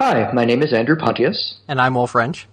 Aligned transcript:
Hi, 0.00 0.30
my 0.32 0.44
name 0.44 0.62
is 0.62 0.72
Andrew 0.72 0.96
Pontious, 0.96 1.58
And 1.68 1.80
I'm 1.80 1.94
Wolf 1.94 2.12
Rentzsch. 2.14 2.44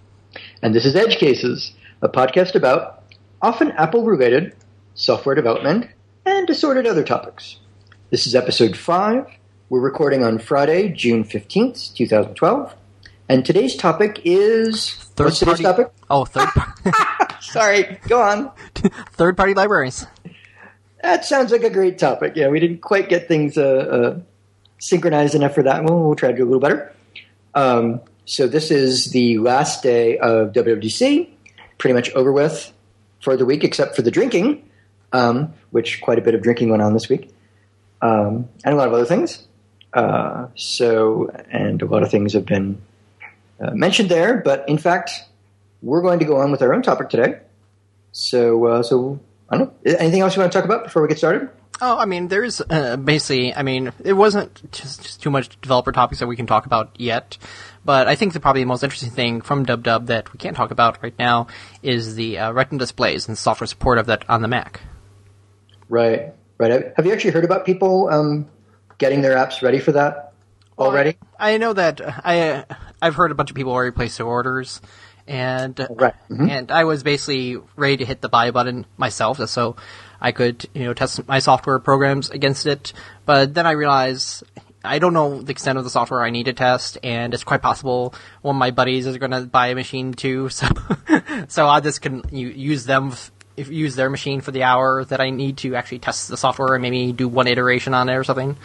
and 0.62 0.74
this 0.74 0.84
is 0.84 0.94
Edge 0.94 1.16
Cases, 1.16 1.72
a 2.02 2.08
podcast 2.08 2.54
about 2.54 3.02
often 3.40 3.70
Apple 3.72 4.04
related 4.04 4.54
software 4.94 5.34
development 5.34 5.86
and 6.26 6.48
assorted 6.50 6.86
other 6.86 7.04
topics. 7.04 7.58
This 8.10 8.26
is 8.26 8.34
episode 8.34 8.76
5. 8.76 9.26
We're 9.70 9.80
recording 9.80 10.22
on 10.24 10.38
Friday, 10.38 10.88
June 10.90 11.24
15th, 11.24 11.94
2012. 11.94 12.74
And 13.30 13.44
today's 13.44 13.76
topic 13.76 14.20
is. 14.24 14.94
Third 14.94 15.24
what's 15.26 15.38
today's 15.38 15.60
party- 15.60 15.82
topic? 15.84 15.92
Oh, 16.10 16.24
third 16.24 16.48
party. 16.48 16.90
Sorry, 17.40 17.98
go 18.08 18.20
on. 18.20 18.50
third 19.12 19.36
party 19.36 19.54
libraries. 19.54 20.06
That 21.02 21.24
sounds 21.24 21.52
like 21.52 21.62
a 21.64 21.70
great 21.70 21.98
topic. 21.98 22.32
Yeah, 22.36 22.48
we 22.48 22.60
didn't 22.60 22.80
quite 22.80 23.08
get 23.08 23.28
things 23.28 23.56
uh, 23.56 23.62
uh, 23.62 24.20
synchronized 24.78 25.34
enough 25.34 25.54
for 25.54 25.62
that 25.62 25.84
one. 25.84 26.04
We'll 26.04 26.14
try 26.14 26.30
to 26.30 26.36
do 26.36 26.42
a 26.44 26.46
little 26.46 26.60
better. 26.60 26.92
Um, 27.54 28.00
so 28.24 28.46
this 28.46 28.70
is 28.70 29.06
the 29.06 29.38
last 29.38 29.82
day 29.82 30.18
of 30.18 30.52
WWDC, 30.52 31.28
pretty 31.78 31.94
much 31.94 32.10
over 32.12 32.32
with 32.32 32.72
for 33.20 33.36
the 33.36 33.44
week, 33.44 33.64
except 33.64 33.96
for 33.96 34.02
the 34.02 34.10
drinking, 34.10 34.68
um, 35.12 35.54
which 35.70 36.00
quite 36.00 36.18
a 36.18 36.22
bit 36.22 36.34
of 36.34 36.42
drinking 36.42 36.70
went 36.70 36.82
on 36.82 36.92
this 36.92 37.08
week, 37.08 37.34
um, 38.02 38.48
and 38.64 38.74
a 38.74 38.76
lot 38.76 38.88
of 38.88 38.94
other 38.94 39.04
things. 39.04 39.46
Uh, 39.94 40.48
so, 40.54 41.30
and 41.50 41.80
a 41.80 41.86
lot 41.86 42.02
of 42.02 42.10
things 42.10 42.34
have 42.34 42.44
been 42.44 42.80
uh, 43.60 43.70
mentioned 43.70 44.10
there, 44.10 44.36
but 44.36 44.68
in 44.68 44.78
fact, 44.78 45.10
we're 45.82 46.02
going 46.02 46.18
to 46.18 46.24
go 46.24 46.36
on 46.36 46.50
with 46.50 46.60
our 46.62 46.74
own 46.74 46.82
topic 46.82 47.08
today. 47.08 47.40
So, 48.12 48.66
uh, 48.66 48.82
so 48.82 49.18
I 49.48 49.56
don't 49.56 49.84
know. 49.84 49.96
Anything 49.98 50.20
else 50.20 50.36
you 50.36 50.42
want 50.42 50.52
to 50.52 50.58
talk 50.58 50.64
about 50.64 50.84
before 50.84 51.02
we 51.02 51.08
get 51.08 51.18
started? 51.18 51.48
Oh, 51.80 51.96
I 51.96 52.06
mean, 52.06 52.28
there's 52.28 52.60
uh, 52.60 52.96
basically, 52.96 53.54
I 53.54 53.62
mean, 53.62 53.92
it 54.04 54.12
wasn't 54.14 54.72
just, 54.72 55.02
just 55.02 55.22
too 55.22 55.30
much 55.30 55.60
developer 55.60 55.92
topics 55.92 56.18
that 56.18 56.26
we 56.26 56.34
can 56.34 56.46
talk 56.46 56.66
about 56.66 56.90
yet, 56.98 57.38
but 57.84 58.08
I 58.08 58.16
think 58.16 58.32
the 58.32 58.40
probably 58.40 58.62
the 58.62 58.66
most 58.66 58.82
interesting 58.82 59.10
thing 59.10 59.40
from 59.42 59.64
DubDub 59.64 60.06
that 60.06 60.32
we 60.32 60.38
can't 60.38 60.56
talk 60.56 60.72
about 60.72 61.00
right 61.02 61.14
now 61.18 61.46
is 61.82 62.16
the 62.16 62.38
uh, 62.38 62.52
Retina 62.52 62.78
displays 62.80 63.28
and 63.28 63.38
software 63.38 63.66
support 63.68 63.98
of 63.98 64.06
that 64.06 64.28
on 64.28 64.42
the 64.42 64.48
Mac. 64.48 64.80
Right, 65.88 66.32
right. 66.58 66.92
Have 66.96 67.06
you 67.06 67.12
actually 67.12 67.30
heard 67.30 67.44
about 67.44 67.64
people 67.64 68.08
um, 68.10 68.48
getting 68.98 69.22
their 69.22 69.36
apps 69.36 69.62
ready 69.62 69.78
for 69.78 69.92
that 69.92 70.32
already? 70.78 71.16
I, 71.38 71.52
I 71.52 71.56
know 71.58 71.72
that 71.74 72.00
I 72.26 72.40
uh, 72.50 72.64
I've 73.00 73.14
heard 73.14 73.30
a 73.30 73.34
bunch 73.34 73.50
of 73.50 73.56
people 73.56 73.72
already 73.72 73.92
place 73.94 74.16
their 74.16 74.26
orders, 74.26 74.80
and 75.26 75.78
Right. 75.90 76.14
Mhm. 76.28 76.50
and 76.50 76.70
I 76.72 76.84
was 76.84 77.02
basically 77.04 77.56
ready 77.76 77.98
to 77.98 78.04
hit 78.04 78.20
the 78.20 78.28
buy 78.28 78.50
button 78.50 78.84
myself, 78.96 79.38
so 79.48 79.76
I 80.20 80.32
could 80.32 80.66
you 80.74 80.84
know 80.84 80.94
test 80.94 81.26
my 81.28 81.38
software 81.38 81.78
programs 81.78 82.30
against 82.30 82.66
it. 82.66 82.92
But 83.26 83.54
then 83.54 83.66
I 83.66 83.72
realized 83.72 84.44
I 84.84 84.98
don't 84.98 85.12
know 85.12 85.42
the 85.42 85.52
extent 85.52 85.78
of 85.78 85.84
the 85.84 85.90
software 85.90 86.22
I 86.22 86.30
need 86.30 86.44
to 86.44 86.52
test, 86.52 86.98
and 87.02 87.34
it's 87.34 87.44
quite 87.44 87.62
possible 87.62 88.14
one 88.42 88.56
of 88.56 88.60
my 88.60 88.70
buddies 88.70 89.06
is 89.06 89.16
going 89.18 89.32
to 89.32 89.42
buy 89.42 89.68
a 89.68 89.74
machine 89.74 90.14
too, 90.14 90.48
so 90.50 90.66
so 91.48 91.68
I 91.68 91.80
just 91.80 92.02
can 92.02 92.22
use 92.30 92.84
them. 92.84 93.14
If 93.56 93.68
use 93.70 93.96
their 93.96 94.08
machine 94.08 94.40
for 94.40 94.52
the 94.52 94.62
hour 94.62 95.04
that 95.06 95.20
I 95.20 95.30
need 95.30 95.56
to 95.58 95.74
actually 95.74 95.98
test 95.98 96.28
the 96.28 96.36
software 96.36 96.76
and 96.76 96.82
maybe 96.82 97.10
do 97.10 97.26
one 97.26 97.48
iteration 97.48 97.92
on 97.92 98.08
it 98.08 98.14
or 98.14 98.22
something. 98.22 98.56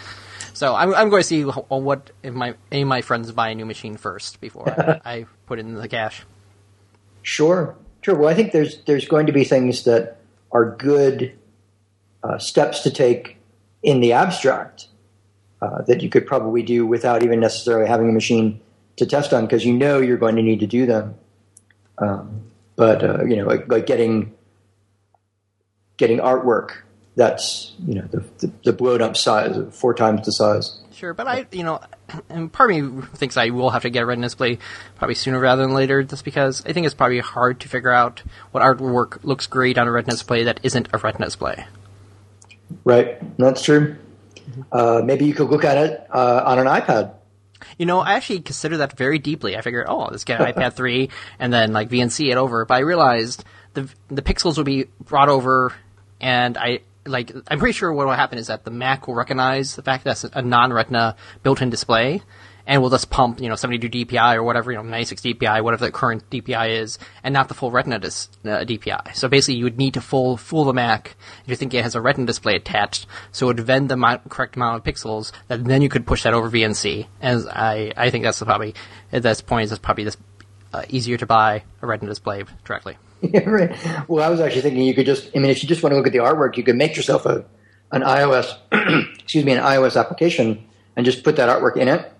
So 0.54 0.76
I'm, 0.76 0.94
I'm 0.94 1.10
going 1.10 1.24
to 1.24 1.28
see 1.28 1.42
what 1.42 2.12
if 2.22 2.32
my 2.32 2.54
any 2.72 2.84
of 2.84 2.88
my 2.88 3.02
friends 3.02 3.32
buy 3.32 3.50
a 3.50 3.56
new 3.56 3.66
machine 3.66 3.98
first 3.98 4.40
before 4.40 4.70
I, 4.70 5.02
I 5.14 5.26
put 5.48 5.58
it 5.58 5.66
in 5.66 5.74
the 5.74 5.88
cash. 5.88 6.24
Sure, 7.24 7.76
sure. 8.04 8.16
Well, 8.16 8.30
I 8.30 8.36
think 8.36 8.52
there's 8.52 8.84
there's 8.84 9.08
going 9.08 9.26
to 9.26 9.34
be 9.34 9.44
things 9.44 9.84
that 9.86 10.18
are 10.52 10.76
good 10.76 11.34
uh, 12.24 12.38
steps 12.38 12.82
to 12.82 12.92
take 12.92 13.38
in 13.82 14.00
the 14.00 14.14
abstract 14.14 14.88
uh, 15.62 15.82
that 15.84 16.02
you 16.02 16.10
could 16.10 16.26
probably 16.26 16.64
do 16.64 16.86
without 16.86 17.24
even 17.24 17.40
necessarily 17.40 17.88
having 17.88 18.10
a 18.10 18.14
machine 18.14 18.60
to 18.96 19.06
test 19.06 19.34
on 19.34 19.46
because 19.46 19.66
you 19.66 19.74
know 19.74 20.00
you're 20.00 20.18
going 20.18 20.36
to 20.36 20.42
need 20.42 20.60
to 20.60 20.68
do 20.68 20.86
them. 20.86 21.16
Um, 21.98 22.52
but 22.76 23.04
uh, 23.04 23.24
you 23.26 23.36
know, 23.36 23.46
like, 23.46 23.72
like 23.72 23.86
getting 23.86 24.34
getting 25.98 26.18
artwork 26.18 26.78
that's 27.16 27.74
you 27.86 27.96
know 27.96 28.08
the 28.12 28.24
the, 28.40 28.52
the 28.66 28.74
blown 28.74 29.02
up 29.02 29.16
size, 29.16 29.56
four 29.72 29.94
times 29.94 30.26
the 30.26 30.32
size. 30.32 30.80
Sure, 30.92 31.14
but 31.14 31.28
I, 31.28 31.46
you 31.52 31.64
know, 31.64 31.80
and 32.30 32.52
part 32.52 32.72
of 32.72 32.94
me 32.94 33.02
thinks 33.16 33.38
I 33.38 33.50
will 33.50 33.70
have 33.70 33.84
to 33.84 33.90
get 33.90 34.04
a 34.04 34.06
Retina 34.06 34.26
display 34.26 34.58
probably 34.98 35.16
sooner 35.16 35.40
rather 35.40 35.62
than 35.62 35.74
later, 35.74 36.04
just 36.04 36.26
because 36.26 36.64
I 36.66 36.74
think 36.74 36.86
it's 36.86 36.96
probably 36.96 37.20
hard 37.20 37.60
to 37.62 37.70
figure 37.70 37.92
out 37.92 38.24
what 38.52 38.64
artwork 38.64 39.24
looks 39.24 39.48
great 39.48 39.78
on 39.78 39.88
a 39.88 39.92
Retina 39.92 40.14
display 40.14 40.44
that 40.44 40.60
isn't 40.64 40.90
a 40.94 40.98
Retina 40.98 41.26
display. 41.26 41.66
Right, 42.84 43.38
that's 43.38 43.64
true. 43.64 43.98
Uh, 44.72 45.02
maybe 45.04 45.26
you 45.26 45.34
could 45.34 45.50
look 45.50 45.64
at 45.64 45.78
it 45.78 46.08
uh, 46.12 46.44
on 46.46 46.60
an 46.60 46.68
iPad. 46.68 47.14
You 47.78 47.86
know, 47.86 48.00
I 48.00 48.14
actually 48.14 48.42
considered 48.42 48.78
that 48.78 48.98
very 48.98 49.20
deeply. 49.20 49.56
I 49.56 49.62
figured, 49.62 49.86
oh, 49.88 50.10
let's 50.12 50.26
get 50.26 50.42
an 50.42 50.54
iPad 50.54 50.74
3 50.76 51.10
and 51.40 51.54
then 51.54 51.74
like 51.74 51.90
VNC 51.90 52.32
it 52.32 52.38
over. 52.38 52.66
But 52.66 52.76
I 52.76 52.80
realized 52.80 53.44
the 53.74 53.90
the 54.10 54.22
pixels 54.22 54.58
will 54.58 54.64
be 54.64 54.86
brought 55.00 55.30
over, 55.30 55.74
and 56.22 56.58
I 56.58 56.82
like 57.06 57.32
I'm 57.48 57.60
pretty 57.60 57.74
sure 57.74 57.92
what 57.92 58.06
will 58.06 58.14
happen 58.14 58.38
is 58.38 58.48
that 58.48 58.64
the 58.64 58.72
Mac 58.72 59.08
will 59.08 59.16
recognize 59.16 59.76
the 59.76 59.82
fact 59.82 60.04
that 60.04 60.18
that's 60.22 60.36
a 60.36 60.42
non-Retina 60.42 61.16
built-in 61.42 61.70
display, 61.70 62.22
and 62.66 62.82
we'll 62.82 62.90
just 62.90 63.10
pump 63.10 63.42
you 63.42 63.50
know 63.50 63.56
72 63.56 64.06
DPI 64.06 64.36
or 64.36 64.44
whatever 64.44 64.72
you 64.72 64.78
know 64.78 64.84
96 64.84 65.22
DPI, 65.22 65.64
whatever 65.64 65.86
the 65.86 65.92
current 65.92 66.30
DPI 66.30 66.80
is, 66.82 67.00
and 67.24 67.34
not 67.34 67.48
the 67.48 67.54
full 67.54 67.72
Retina 67.72 68.00
dis- 68.00 68.30
uh, 68.46 68.66
DPI. 68.66 69.16
So 69.16 69.28
basically, 69.28 69.56
you 69.56 69.66
would 69.66 69.78
need 69.78 69.96
to 69.96 70.02
full 70.02 70.38
fool 70.38 70.66
the 70.66 70.74
Mac 70.74 71.16
if 71.44 71.50
you 71.50 71.56
think 71.56 71.74
it 71.74 71.84
has 71.84 71.96
a 71.96 72.02
Retina 72.02 72.26
display 72.26 72.56
attached, 72.56 73.08
so 73.32 73.48
it 73.48 73.58
would 73.58 73.66
vend 73.66 73.90
the 73.90 73.96
amount, 73.96 74.30
correct 74.30 74.56
amount 74.56 74.78
of 74.78 74.84
pixels. 74.84 75.32
That 75.48 75.64
then 75.66 75.82
you 75.82 75.90
could 75.90 76.06
push 76.06 76.24
that 76.24 76.34
over 76.34 76.50
VNC. 76.50 77.08
As 77.22 77.48
I 77.48 77.94
I 77.98 78.10
think 78.10 78.24
that's 78.24 78.40
the 78.40 78.46
probably 78.46 78.76
at 79.12 79.24
this 79.24 79.42
point 79.42 79.70
it's 79.70 79.80
probably 79.80 80.04
just 80.04 80.20
uh, 80.74 80.84
easier 80.90 81.18
to 81.18 81.26
buy 81.26 81.64
a 81.82 81.88
Retina 81.88 82.10
display 82.10 82.44
directly. 82.66 82.98
Yeah, 83.24 83.48
right. 83.50 84.10
Well, 84.10 84.22
I 84.22 84.30
was 84.30 84.42
actually 84.42 84.64
thinking 84.64 84.84
you 84.84 84.94
could 84.94 85.06
just, 85.06 85.32
I 85.34 85.40
mean, 85.40 85.50
if 85.50 85.64
you 85.64 85.70
just 85.70 85.82
want 85.82 85.94
to 85.94 85.98
look 85.98 86.08
at 86.08 86.12
the 86.12 86.20
artwork, 86.20 86.58
you 86.58 86.64
could 86.64 86.76
make 86.76 86.98
yourself 86.98 87.26
a, 87.26 87.46
an 87.94 88.02
iOS, 88.02 88.58
excuse 89.14 89.46
me, 89.46 89.54
an 89.54 89.64
iOS 89.64 89.98
application 89.98 90.68
and 90.98 91.06
just 91.06 91.24
put 91.24 91.38
that 91.38 91.48
artwork 91.48 91.78
in 91.78 91.88
it. 91.88 92.13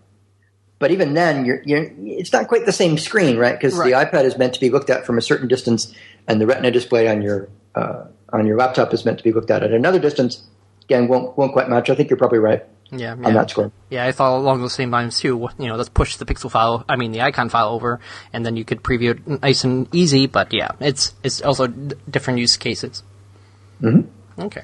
But 0.84 0.92
even 0.92 1.14
then, 1.14 1.46
you're, 1.46 1.62
you're, 1.64 1.90
it's 1.98 2.34
not 2.34 2.50
quite 2.50 2.66
the 2.66 2.74
same 2.74 2.98
screen, 2.98 3.38
right? 3.38 3.54
Because 3.58 3.74
the 3.78 3.92
iPad 3.92 4.26
is 4.26 4.38
meant 4.38 4.54
to 4.56 4.60
be 4.60 4.70
looked 4.70 4.90
at 4.90 5.06
from 5.06 5.18
a 5.18 5.22
certain 5.22 5.48
distance, 5.48 5.96
and 6.28 6.42
the 6.42 6.46
Retina 6.46 6.72
display 6.72 7.08
on 7.08 7.22
your 7.22 7.48
uh, 7.74 8.08
on 8.34 8.46
your 8.46 8.58
laptop 8.58 8.94
is 8.94 9.06
meant 9.06 9.18
to 9.20 9.24
be 9.24 9.32
looked 9.32 9.50
at 9.50 9.64
at 9.64 9.72
another 9.72 9.98
distance. 9.98 10.44
Again, 10.84 11.08
won't 11.08 11.38
won't 11.38 11.54
quite 11.54 11.70
match. 11.70 11.90
I 11.90 11.96
think 11.96 12.10
you're 12.10 12.18
probably 12.18 12.40
right 12.40 12.66
Yeah, 12.92 13.14
on 13.14 13.24
yeah. 13.24 13.32
that 13.32 13.50
score. 13.50 13.72
Yeah, 13.90 14.06
I 14.06 14.12
thought 14.12 14.36
along 14.36 14.60
those 14.60 14.74
same 14.74 14.92
lines 14.92 15.18
too. 15.22 15.48
You 15.58 15.68
know, 15.70 15.78
let's 15.78 15.88
push 15.88 16.18
the 16.18 16.26
pixel 16.26 16.52
file, 16.52 16.84
I 16.90 16.98
mean 16.98 17.14
the 17.14 17.22
icon 17.22 17.48
file 17.48 17.70
over, 17.70 18.02
and 18.34 18.46
then 18.46 18.58
you 18.58 18.66
could 18.66 18.84
preview 18.84 19.12
it 19.12 19.42
nice 19.42 19.64
and 19.64 19.88
easy. 19.96 20.28
But 20.28 20.52
yeah, 20.52 20.72
it's 20.82 21.14
it's 21.24 21.42
also 21.42 21.68
d- 21.68 21.96
different 22.10 22.40
use 22.40 22.58
cases. 22.58 23.04
Mm-hmm. 23.82 24.42
Okay. 24.42 24.64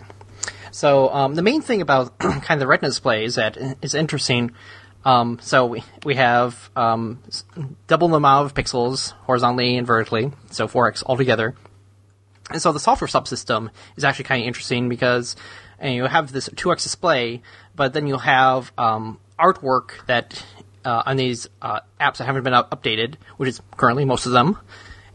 So 0.71 1.07
um, 1.13 1.35
the 1.35 1.41
main 1.41 1.61
thing 1.61 1.81
about 1.81 2.19
kind 2.19 2.51
of 2.51 2.59
the 2.59 2.67
Retina 2.67 2.89
display 2.89 3.23
is 3.23 3.35
that 3.35 3.55
is 3.81 3.95
interesting. 3.95 4.51
Um, 5.05 5.39
so 5.41 5.65
we 5.65 5.83
we 6.03 6.15
have 6.15 6.69
um, 6.75 7.23
double 7.87 8.09
the 8.09 8.17
amount 8.17 8.45
of 8.45 8.53
pixels 8.53 9.13
horizontally 9.23 9.77
and 9.77 9.87
vertically, 9.87 10.31
so 10.51 10.67
4x 10.67 11.03
altogether. 11.05 11.55
And 12.51 12.61
so 12.61 12.71
the 12.71 12.79
software 12.79 13.07
subsystem 13.07 13.69
is 13.95 14.03
actually 14.03 14.25
kind 14.25 14.41
of 14.41 14.47
interesting 14.47 14.89
because 14.89 15.35
and 15.79 15.95
you 15.95 16.05
have 16.05 16.31
this 16.31 16.49
2x 16.49 16.83
display, 16.83 17.41
but 17.75 17.93
then 17.93 18.07
you'll 18.07 18.19
have 18.19 18.71
um, 18.77 19.19
artwork 19.39 20.05
that 20.07 20.43
uh, 20.83 21.03
on 21.05 21.17
these 21.17 21.47
uh, 21.61 21.79
apps 21.99 22.17
that 22.17 22.25
haven't 22.25 22.43
been 22.43 22.53
up- 22.53 22.71
updated, 22.71 23.15
which 23.37 23.49
is 23.49 23.61
currently 23.77 24.05
most 24.05 24.25
of 24.25 24.31
them, 24.31 24.57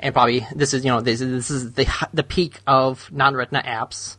and 0.00 0.14
probably 0.14 0.46
this 0.54 0.74
is 0.74 0.84
you 0.84 0.90
know 0.90 1.00
this, 1.00 1.20
this 1.20 1.50
is 1.50 1.72
the 1.72 1.86
the 2.12 2.22
peak 2.22 2.60
of 2.66 3.10
non-Retina 3.12 3.62
apps. 3.62 4.16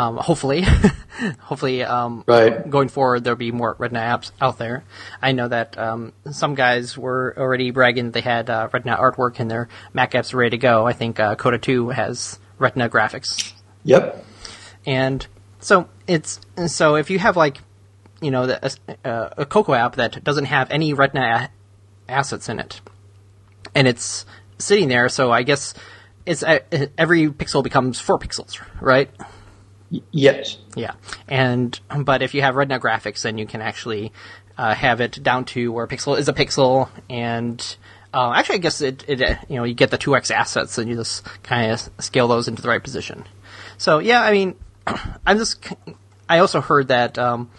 Um, 0.00 0.16
hopefully, 0.16 0.62
hopefully, 1.40 1.82
um, 1.84 2.24
Right. 2.26 2.68
going 2.70 2.88
forward 2.88 3.22
there'll 3.24 3.36
be 3.36 3.52
more 3.52 3.76
Retina 3.78 4.00
apps 4.00 4.30
out 4.40 4.56
there. 4.56 4.82
I 5.20 5.32
know 5.32 5.46
that 5.48 5.76
um, 5.76 6.12
some 6.30 6.54
guys 6.54 6.96
were 6.96 7.34
already 7.36 7.70
bragging 7.70 8.10
they 8.12 8.22
had 8.22 8.48
uh, 8.48 8.68
Retina 8.72 8.96
artwork 8.96 9.40
in 9.40 9.48
their 9.48 9.68
Mac 9.92 10.12
apps 10.12 10.32
ready 10.32 10.50
to 10.50 10.58
go. 10.58 10.86
I 10.86 10.94
think 10.94 11.20
uh, 11.20 11.34
Coda 11.34 11.58
2 11.58 11.90
has 11.90 12.38
Retina 12.58 12.88
graphics, 12.88 13.52
Yep. 13.84 14.24
and 14.86 15.26
so 15.60 15.88
it's 16.06 16.40
so 16.66 16.94
if 16.96 17.10
you 17.10 17.18
have 17.18 17.36
like 17.36 17.58
you 18.22 18.30
know 18.30 18.46
the, 18.46 18.76
uh, 19.04 19.28
a 19.36 19.44
Cocoa 19.44 19.74
app 19.74 19.96
that 19.96 20.24
doesn't 20.24 20.46
have 20.46 20.70
any 20.70 20.94
Retina 20.94 21.50
a- 22.08 22.10
assets 22.10 22.48
in 22.48 22.58
it, 22.58 22.80
and 23.74 23.86
it's 23.86 24.24
sitting 24.58 24.88
there, 24.88 25.08
so 25.10 25.30
I 25.30 25.42
guess 25.42 25.74
it's 26.24 26.42
uh, 26.42 26.60
every 26.96 27.28
pixel 27.28 27.62
becomes 27.62 28.00
four 28.00 28.18
pixels, 28.18 28.58
right? 28.80 29.10
Yes. 30.12 30.58
Yeah, 30.76 30.92
and 31.28 31.78
but 32.04 32.22
if 32.22 32.34
you 32.34 32.42
have 32.42 32.54
Retina 32.54 32.78
graphics, 32.78 33.22
then 33.22 33.38
you 33.38 33.46
can 33.46 33.60
actually 33.60 34.12
uh, 34.56 34.74
have 34.74 35.00
it 35.00 35.22
down 35.22 35.44
to 35.46 35.72
where 35.72 35.86
pixel 35.86 36.18
is 36.18 36.28
a 36.28 36.32
pixel, 36.32 36.88
and 37.08 37.76
uh, 38.14 38.32
actually, 38.34 38.56
I 38.56 38.58
guess 38.58 38.80
it, 38.80 39.04
it 39.08 39.20
you 39.48 39.56
know 39.56 39.64
you 39.64 39.74
get 39.74 39.90
the 39.90 39.98
two 39.98 40.14
x 40.14 40.30
assets, 40.30 40.78
and 40.78 40.88
you 40.88 40.96
just 40.96 41.24
kind 41.42 41.72
of 41.72 41.90
scale 41.98 42.28
those 42.28 42.46
into 42.46 42.62
the 42.62 42.68
right 42.68 42.82
position. 42.82 43.24
So 43.78 43.98
yeah, 43.98 44.22
I 44.22 44.32
mean, 44.32 44.54
I'm 45.26 45.38
just 45.38 45.66
I 46.28 46.38
also 46.38 46.60
heard 46.60 46.88
that 46.88 47.18
um, 47.18 47.50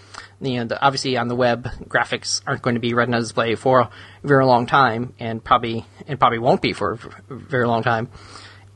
you 0.42 0.58
know, 0.58 0.66
the, 0.66 0.82
obviously 0.82 1.18
on 1.18 1.28
the 1.28 1.36
web, 1.36 1.70
graphics 1.88 2.42
aren't 2.48 2.62
going 2.62 2.76
to 2.76 2.80
be 2.80 2.94
Retina 2.94 3.20
display 3.20 3.56
for 3.56 3.82
a 3.82 3.90
very 4.24 4.46
long 4.46 4.66
time, 4.66 5.14
and 5.20 5.44
probably 5.44 5.86
and 6.08 6.20
probably 6.20 6.40
won't 6.40 6.62
be 6.62 6.74
for 6.74 7.00
a 7.30 7.36
very 7.36 7.68
long 7.68 7.84
time. 7.84 8.10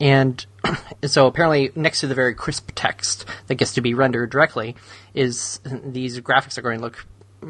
And 0.00 0.44
so 1.04 1.26
apparently, 1.26 1.72
next 1.74 2.00
to 2.00 2.06
the 2.06 2.14
very 2.14 2.34
crisp 2.34 2.70
text 2.74 3.26
that 3.46 3.56
gets 3.56 3.74
to 3.74 3.80
be 3.80 3.94
rendered 3.94 4.30
directly, 4.30 4.76
is 5.14 5.60
these 5.64 6.20
graphics 6.20 6.58
are 6.58 6.62
going 6.62 6.78
to 6.78 6.84
look 6.84 7.06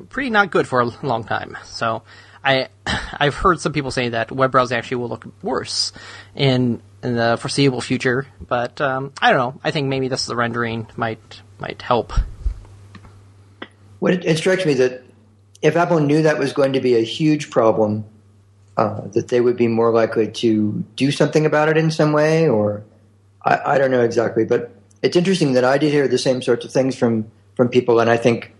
pretty 0.09 0.31
not 0.31 0.51
good 0.51 0.67
for 0.67 0.81
a 0.81 0.85
long 1.07 1.25
time. 1.25 1.57
So 1.65 2.03
I 2.45 2.69
I've 3.19 3.35
heard 3.35 3.61
some 3.61 3.73
people 3.73 3.91
say 3.91 4.11
that 4.11 4.33
web 4.33 4.53
browsing 4.53 4.79
actually 4.79 4.99
will 4.99 5.09
look 5.09 5.27
worse 5.43 5.93
in 6.35 6.83
in 7.03 7.17
the 7.17 7.37
foreseeable 7.39 7.81
future, 7.81 8.27
but 8.41 8.81
um, 8.81 9.13
I 9.21 9.31
don't 9.31 9.39
know. 9.39 9.61
I 9.63 9.71
think 9.71 9.89
maybe 9.89 10.09
this 10.09 10.27
the 10.27 10.37
rendering 10.37 10.87
might 10.97 11.43
might 11.59 11.83
help. 11.83 12.13
Well, 14.01 14.15
it, 14.15 14.25
it 14.25 14.39
strikes 14.39 14.67
me 14.67 14.75
that 14.75 15.03
if 15.63 15.77
Apple 15.77 16.01
knew 16.01 16.23
that 16.23 16.39
was 16.39 16.53
going 16.53 16.75
to 16.75 16.81
be 16.81 16.97
a 16.97 17.03
huge 17.03 17.51
problem, 17.51 18.05
uh, 18.77 19.03
that 19.09 19.29
they 19.29 19.41
would 19.41 19.57
be 19.57 19.69
more 19.69 19.91
likely 19.91 20.31
to 20.31 20.85
do 20.97 21.11
something 21.11 21.47
about 21.47 21.69
it 21.69 21.77
in 21.77 21.91
some 21.91 22.13
way, 22.13 22.49
or 22.49 22.85
I, 23.47 23.75
I 23.75 23.79
don't 23.79 23.91
know 23.91 24.03
exactly. 24.03 24.45
But 24.45 24.73
it's 25.03 25.17
interesting 25.17 25.53
that 25.55 25.65
I 25.65 25.79
did 25.79 25.93
hear 25.93 26.09
the 26.09 26.19
same 26.19 26.43
sorts 26.43 26.65
of 26.65 26.73
things 26.73 26.97
from 26.97 27.31
from 27.55 27.69
people, 27.69 28.01
and 28.01 28.11
I 28.11 28.19
think 28.19 28.53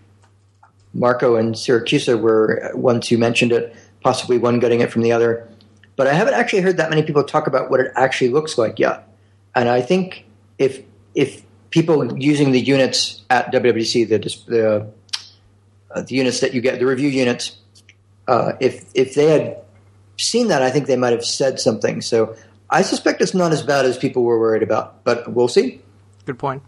Marco 0.93 1.35
and 1.35 1.53
Siracusa 1.53 2.19
were 2.19 2.71
ones 2.73 3.07
who 3.07 3.17
mentioned 3.17 3.51
it, 3.51 3.75
possibly 4.01 4.39
one 4.39 4.59
getting 4.59 4.79
it 4.79 4.91
from 4.91 5.03
the 5.03 5.11
other. 5.11 5.47
But 5.95 6.07
I 6.07 6.13
haven't 6.13 6.33
actually 6.33 6.61
heard 6.61 6.77
that 6.77 6.89
many 6.89 7.03
people 7.03 7.23
talk 7.23 7.45
about 7.47 7.69
what 7.69 7.79
it 7.79 7.91
actually 7.95 8.29
looks 8.29 8.57
like 8.57 8.79
yet. 8.79 9.07
And 9.53 9.69
I 9.69 9.81
think 9.81 10.25
if 10.57 10.81
if 11.13 11.43
people 11.69 12.17
using 12.17 12.51
the 12.51 12.59
units 12.59 13.23
at 13.29 13.51
WWDC, 13.51 14.07
the 14.09 14.19
the, 14.47 14.87
uh, 15.91 16.01
the 16.01 16.15
units 16.15 16.39
that 16.39 16.53
you 16.53 16.61
get, 16.61 16.79
the 16.79 16.85
review 16.85 17.09
units, 17.09 17.57
uh, 18.27 18.53
if 18.59 18.85
if 18.93 19.15
they 19.15 19.25
had 19.25 19.57
seen 20.17 20.47
that, 20.47 20.61
I 20.61 20.69
think 20.69 20.87
they 20.87 20.95
might 20.95 21.13
have 21.13 21.25
said 21.25 21.59
something. 21.59 22.01
So 22.01 22.35
I 22.69 22.81
suspect 22.81 23.21
it's 23.21 23.33
not 23.33 23.51
as 23.53 23.63
bad 23.63 23.85
as 23.85 23.97
people 23.97 24.23
were 24.23 24.39
worried 24.39 24.63
about, 24.63 25.03
but 25.03 25.31
we'll 25.31 25.47
see. 25.47 25.81
Good 26.25 26.37
point. 26.37 26.63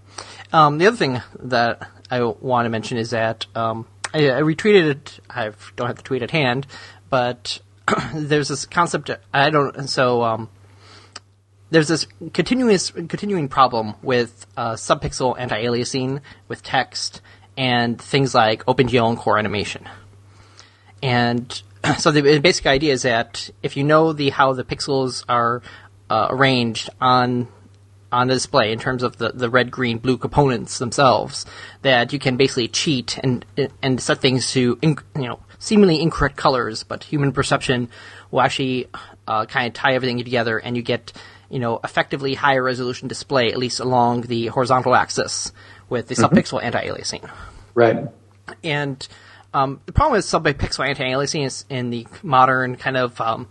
Um, 0.53 0.77
the 0.77 0.87
other 0.87 0.97
thing 0.97 1.21
that 1.39 1.89
I 2.09 2.23
want 2.23 2.65
to 2.65 2.69
mention 2.69 2.97
is 2.97 3.09
that 3.09 3.45
um, 3.55 3.85
I, 4.13 4.29
I 4.29 4.41
retweeted 4.41 4.89
it. 4.89 5.19
I 5.29 5.51
don't 5.75 5.87
have 5.87 5.97
the 5.97 6.03
tweet 6.03 6.21
at 6.21 6.31
hand, 6.31 6.65
but 7.09 7.59
there's 8.13 8.47
this 8.47 8.65
concept. 8.65 9.11
I 9.33 9.49
don't. 9.49 9.87
So 9.89 10.23
um, 10.23 10.49
there's 11.69 11.87
this 11.87 12.07
continuous 12.33 12.91
continuing 12.91 13.47
problem 13.47 13.95
with 14.01 14.45
uh, 14.57 14.73
subpixel 14.73 15.35
anti-aliasing 15.37 16.21
with 16.47 16.63
text 16.63 17.21
and 17.57 18.01
things 18.01 18.33
like 18.33 18.65
OpenGL 18.65 19.09
and 19.09 19.17
core 19.17 19.37
animation. 19.37 19.87
And 21.03 21.61
so 21.97 22.11
the 22.11 22.39
basic 22.39 22.65
idea 22.65 22.93
is 22.93 23.03
that 23.03 23.49
if 23.61 23.77
you 23.77 23.83
know 23.83 24.13
the 24.13 24.29
how 24.29 24.53
the 24.53 24.63
pixels 24.63 25.23
are 25.29 25.61
uh, 26.09 26.27
arranged 26.29 26.89
on 26.99 27.47
on 28.11 28.27
the 28.27 28.33
display 28.33 28.71
in 28.71 28.79
terms 28.79 29.03
of 29.03 29.17
the, 29.17 29.29
the 29.29 29.49
red, 29.49 29.69
green, 29.69 29.99
blue 29.99 30.17
components 30.17 30.79
themselves, 30.79 31.45
that 31.83 32.11
you 32.11 32.17
can 32.17 32.37
basically 32.37 32.67
cheat 32.67 33.19
and 33.19 33.45
and 33.83 34.01
set 34.01 34.19
things 34.19 34.51
to 34.51 34.77
you 34.81 34.97
know 35.15 35.39
seemingly 35.59 36.01
incorrect 36.01 36.35
colors, 36.35 36.83
but 36.83 37.03
human 37.03 37.31
perception 37.31 37.89
will 38.31 38.41
actually 38.41 38.87
uh, 39.27 39.45
kind 39.45 39.67
of 39.67 39.73
tie 39.73 39.93
everything 39.93 40.17
together, 40.17 40.57
and 40.57 40.75
you 40.75 40.81
get 40.81 41.13
you 41.49 41.59
know 41.59 41.79
effectively 41.83 42.33
higher 42.33 42.63
resolution 42.63 43.07
display 43.07 43.51
at 43.51 43.57
least 43.57 43.79
along 43.79 44.21
the 44.21 44.47
horizontal 44.47 44.95
axis 44.95 45.51
with 45.89 46.07
the 46.07 46.15
mm-hmm. 46.15 46.33
subpixel 46.33 46.63
anti-aliasing. 46.63 47.29
Right. 47.73 48.07
And 48.63 49.07
um, 49.53 49.81
the 49.85 49.91
problem 49.91 50.17
with 50.17 50.25
subpixel 50.25 50.87
anti-aliasing 50.87 51.45
is 51.45 51.65
in 51.69 51.89
the 51.89 52.07
modern 52.23 52.75
kind 52.75 52.97
of 52.97 53.19
um, 53.21 53.47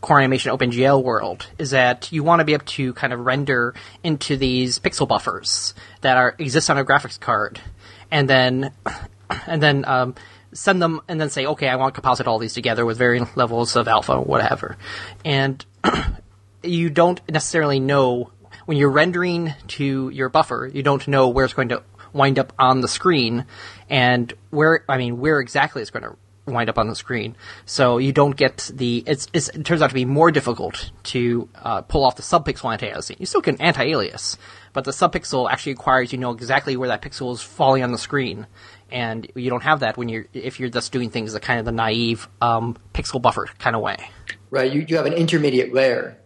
core 0.00 0.20
animation 0.20 0.52
OpenGL 0.52 1.02
world 1.02 1.46
is 1.58 1.70
that 1.70 2.10
you 2.12 2.22
want 2.22 2.40
to 2.40 2.44
be 2.44 2.52
able 2.52 2.64
to 2.66 2.92
kind 2.94 3.12
of 3.12 3.20
render 3.20 3.74
into 4.02 4.36
these 4.36 4.78
pixel 4.78 5.06
buffers 5.06 5.74
that 6.00 6.16
are 6.16 6.34
exist 6.38 6.70
on 6.70 6.78
a 6.78 6.84
graphics 6.84 7.18
card, 7.18 7.60
and 8.10 8.28
then 8.28 8.72
and 9.46 9.62
then 9.62 9.84
um, 9.86 10.14
send 10.52 10.80
them 10.80 11.00
and 11.08 11.20
then 11.20 11.30
say, 11.30 11.46
okay, 11.46 11.68
I 11.68 11.76
want 11.76 11.94
to 11.94 12.00
composite 12.00 12.26
all 12.26 12.38
these 12.38 12.54
together 12.54 12.84
with 12.84 12.98
varying 12.98 13.28
levels 13.34 13.76
of 13.76 13.88
alpha 13.88 14.20
whatever, 14.20 14.76
and 15.24 15.64
you 16.62 16.90
don't 16.90 17.20
necessarily 17.28 17.80
know 17.80 18.32
when 18.66 18.76
you're 18.76 18.90
rendering 18.90 19.54
to 19.68 20.10
your 20.10 20.28
buffer, 20.28 20.70
you 20.72 20.82
don't 20.82 21.08
know 21.08 21.28
where 21.28 21.44
it's 21.44 21.54
going 21.54 21.70
to 21.70 21.82
wind 22.12 22.38
up 22.38 22.52
on 22.58 22.80
the 22.80 22.88
screen 22.88 23.46
and 23.88 24.32
where 24.50 24.84
I 24.88 24.98
mean 24.98 25.20
where 25.20 25.40
exactly 25.40 25.82
it's 25.82 25.90
going 25.90 26.02
to 26.02 26.16
wind 26.52 26.68
up 26.68 26.78
on 26.78 26.88
the 26.88 26.94
screen. 26.94 27.36
So 27.66 27.98
you 27.98 28.12
don't 28.12 28.36
get 28.36 28.70
the. 28.72 29.02
It's, 29.06 29.28
it's, 29.32 29.48
it 29.48 29.64
turns 29.64 29.82
out 29.82 29.88
to 29.88 29.94
be 29.94 30.04
more 30.04 30.30
difficult 30.30 30.90
to 31.04 31.48
uh, 31.54 31.82
pull 31.82 32.04
off 32.04 32.16
the 32.16 32.22
subpixel 32.22 32.72
anti-aliasing. 32.72 33.20
You 33.20 33.26
still 33.26 33.42
can 33.42 33.60
anti-alias, 33.60 34.36
but 34.72 34.84
the 34.84 34.90
subpixel 34.90 35.50
actually 35.50 35.72
requires 35.72 36.12
you 36.12 36.18
know 36.18 36.32
exactly 36.32 36.76
where 36.76 36.88
that 36.88 37.02
pixel 37.02 37.32
is 37.32 37.42
falling 37.42 37.82
on 37.82 37.92
the 37.92 37.98
screen, 37.98 38.46
and 38.90 39.30
you 39.34 39.50
don't 39.50 39.62
have 39.62 39.80
that 39.80 39.96
when 39.96 40.08
you're 40.08 40.26
if 40.32 40.60
you're 40.60 40.70
just 40.70 40.92
doing 40.92 41.10
things 41.10 41.32
the 41.32 41.40
kind 41.40 41.58
of 41.58 41.64
the 41.64 41.72
naive 41.72 42.28
um, 42.40 42.76
pixel 42.94 43.20
buffer 43.20 43.46
kind 43.58 43.76
of 43.76 43.82
way. 43.82 43.96
Right. 44.50 44.72
You 44.72 44.84
you 44.88 44.96
have 44.96 45.06
an 45.06 45.14
intermediate 45.14 45.72
layer. 45.72 46.18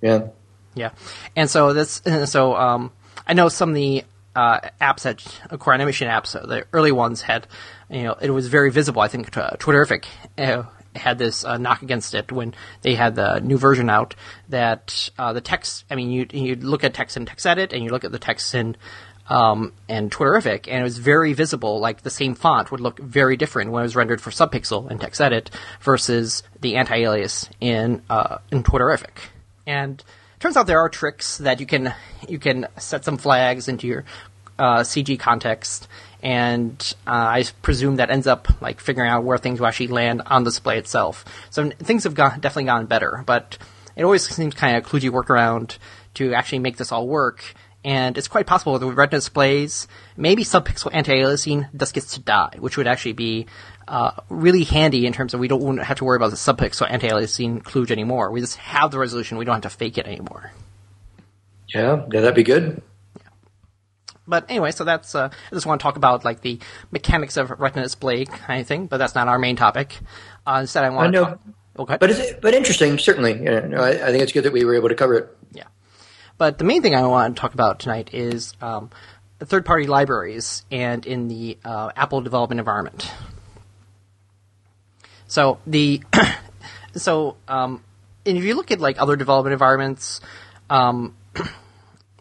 Yeah. 0.00 0.28
Yeah, 0.74 0.90
and 1.34 1.50
so 1.50 1.72
this 1.72 2.02
so 2.26 2.54
um, 2.54 2.92
I 3.26 3.32
know 3.32 3.48
some 3.48 3.70
of 3.70 3.74
the 3.74 4.04
uh, 4.34 4.60
apps 4.80 5.02
that 5.02 5.58
core 5.58 5.74
animation 5.74 6.08
apps, 6.08 6.32
the 6.32 6.64
early 6.72 6.92
ones 6.92 7.22
had 7.22 7.46
you 7.90 8.02
know, 8.02 8.16
it 8.20 8.30
was 8.30 8.48
very 8.48 8.70
visible. 8.70 9.00
I 9.00 9.08
think 9.08 9.36
uh, 9.36 9.52
Twitterrific 9.52 10.04
uh, 10.36 10.64
had 10.94 11.18
this 11.18 11.44
uh, 11.44 11.56
knock 11.56 11.82
against 11.82 12.14
it 12.14 12.30
when 12.30 12.54
they 12.82 12.94
had 12.94 13.14
the 13.14 13.40
new 13.40 13.56
version 13.56 13.88
out 13.88 14.14
that 14.48 15.10
uh, 15.18 15.32
the 15.32 15.40
text. 15.40 15.84
I 15.90 15.94
mean, 15.94 16.10
you 16.10 16.26
you 16.32 16.56
look 16.56 16.84
at 16.84 16.94
text 16.94 17.16
in 17.16 17.26
TextEdit 17.26 17.72
and 17.72 17.82
you 17.82 17.90
look 17.90 18.04
at 18.04 18.12
the 18.12 18.18
text 18.18 18.54
in 18.54 18.76
um, 19.30 19.72
and 19.88 20.10
Twitterrific, 20.10 20.68
and 20.68 20.80
it 20.80 20.82
was 20.82 20.98
very 20.98 21.32
visible. 21.32 21.80
Like 21.80 22.02
the 22.02 22.10
same 22.10 22.34
font 22.34 22.70
would 22.70 22.80
look 22.80 22.98
very 22.98 23.36
different 23.36 23.70
when 23.70 23.80
it 23.80 23.84
was 23.84 23.96
rendered 23.96 24.20
for 24.20 24.30
Subpixel 24.30 24.90
and 24.90 25.00
TextEdit 25.00 25.48
versus 25.80 26.42
the 26.60 26.76
anti-alias 26.76 27.48
in 27.60 28.02
uh, 28.10 28.38
in 28.50 28.62
Twitterrific. 28.62 29.30
And 29.66 30.02
turns 30.40 30.56
out 30.56 30.66
there 30.66 30.80
are 30.80 30.88
tricks 30.88 31.38
that 31.38 31.60
you 31.60 31.66
can 31.66 31.94
you 32.28 32.38
can 32.38 32.66
set 32.76 33.04
some 33.04 33.16
flags 33.16 33.68
into 33.68 33.86
your 33.86 34.04
uh, 34.58 34.80
CG 34.80 35.18
context 35.18 35.88
and 36.22 36.94
uh, 37.06 37.10
I 37.10 37.44
presume 37.62 37.96
that 37.96 38.10
ends 38.10 38.26
up 38.26 38.48
like 38.60 38.80
figuring 38.80 39.10
out 39.10 39.24
where 39.24 39.38
things 39.38 39.60
will 39.60 39.68
actually 39.68 39.88
land 39.88 40.22
on 40.26 40.44
the 40.44 40.50
display 40.50 40.78
itself. 40.78 41.24
So 41.50 41.70
things 41.70 42.04
have 42.04 42.14
gone, 42.14 42.40
definitely 42.40 42.64
gotten 42.64 42.86
better, 42.86 43.22
but 43.24 43.56
it 43.94 44.02
always 44.02 44.28
seems 44.28 44.54
kind 44.54 44.76
of 44.76 44.84
a 44.84 44.88
kludgy 44.88 45.10
workaround 45.10 45.78
to 46.14 46.34
actually 46.34 46.58
make 46.58 46.76
this 46.76 46.90
all 46.90 47.06
work. 47.06 47.54
And 47.84 48.18
it's 48.18 48.26
quite 48.26 48.46
possible 48.46 48.72
with 48.72 48.82
Retina 48.82 49.18
displays, 49.18 49.86
maybe 50.16 50.42
subpixel 50.42 50.90
anti-aliasing 50.92 51.68
just 51.76 51.94
gets 51.94 52.14
to 52.14 52.20
die, 52.20 52.56
which 52.58 52.76
would 52.76 52.88
actually 52.88 53.12
be 53.12 53.46
uh, 53.88 54.12
really 54.28 54.64
handy 54.64 55.06
in 55.06 55.12
terms 55.12 55.34
of 55.34 55.40
we 55.40 55.48
don't 55.48 55.78
have 55.78 55.98
to 55.98 56.04
worry 56.04 56.16
about 56.16 56.30
the 56.30 56.36
subpixel 56.36 56.74
so 56.74 56.84
anti-aliasing 56.86 57.62
kludge 57.62 57.90
anymore. 57.90 58.30
We 58.30 58.40
just 58.40 58.56
have 58.56 58.90
the 58.90 58.98
resolution; 58.98 59.38
we 59.38 59.44
don't 59.44 59.62
have 59.62 59.72
to 59.72 59.76
fake 59.76 59.98
it 59.98 60.06
anymore. 60.06 60.52
Yeah, 61.74 62.04
yeah, 62.12 62.20
that'd 62.20 62.34
be 62.34 62.42
good. 62.42 62.82
But 64.26 64.44
anyway, 64.50 64.72
so 64.72 64.84
that's 64.84 65.14
uh, 65.14 65.30
I 65.32 65.54
just 65.54 65.64
want 65.64 65.80
to 65.80 65.82
talk 65.82 65.96
about 65.96 66.24
like 66.24 66.42
the 66.42 66.58
mechanics 66.90 67.38
of 67.38 67.50
Retina 67.50 67.82
display 67.82 68.26
kind 68.26 68.60
of 68.60 68.66
thing, 68.66 68.86
but 68.86 68.98
that's 68.98 69.14
not 69.14 69.26
our 69.26 69.38
main 69.38 69.56
topic. 69.56 69.96
Uh, 70.46 70.58
instead, 70.60 70.84
I 70.84 70.90
want 70.90 71.08
I 71.08 71.10
know, 71.10 71.24
to 71.24 71.30
talk. 71.30 71.40
Okay. 71.78 71.96
But 71.98 72.10
it's, 72.10 72.32
but 72.40 72.54
interesting, 72.54 72.98
certainly. 72.98 73.32
You 73.32 73.60
know, 73.60 73.80
I, 73.80 73.90
I, 73.90 74.10
think 74.10 74.22
it's 74.22 74.32
good 74.32 74.44
that 74.44 74.52
we 74.52 74.64
were 74.64 74.74
able 74.74 74.88
to 74.88 74.94
cover 74.94 75.14
it. 75.14 75.36
Yeah. 75.52 75.64
But 76.36 76.58
the 76.58 76.64
main 76.64 76.82
thing 76.82 76.94
I 76.94 77.06
want 77.06 77.36
to 77.36 77.40
talk 77.40 77.54
about 77.54 77.78
tonight 77.78 78.10
is 78.12 78.52
um, 78.60 78.90
third-party 79.40 79.86
libraries 79.86 80.64
and 80.70 81.06
in 81.06 81.28
the 81.28 81.56
uh, 81.64 81.90
Apple 81.94 82.20
development 82.20 82.58
environment. 82.58 83.10
So 85.28 85.58
the 85.66 86.02
so 86.94 87.36
um, 87.46 87.82
and 88.26 88.36
if 88.36 88.44
you 88.44 88.54
look 88.54 88.70
at 88.70 88.80
like 88.80 89.00
other 89.00 89.16
development 89.16 89.52
environments, 89.52 90.20
um, 90.68 91.14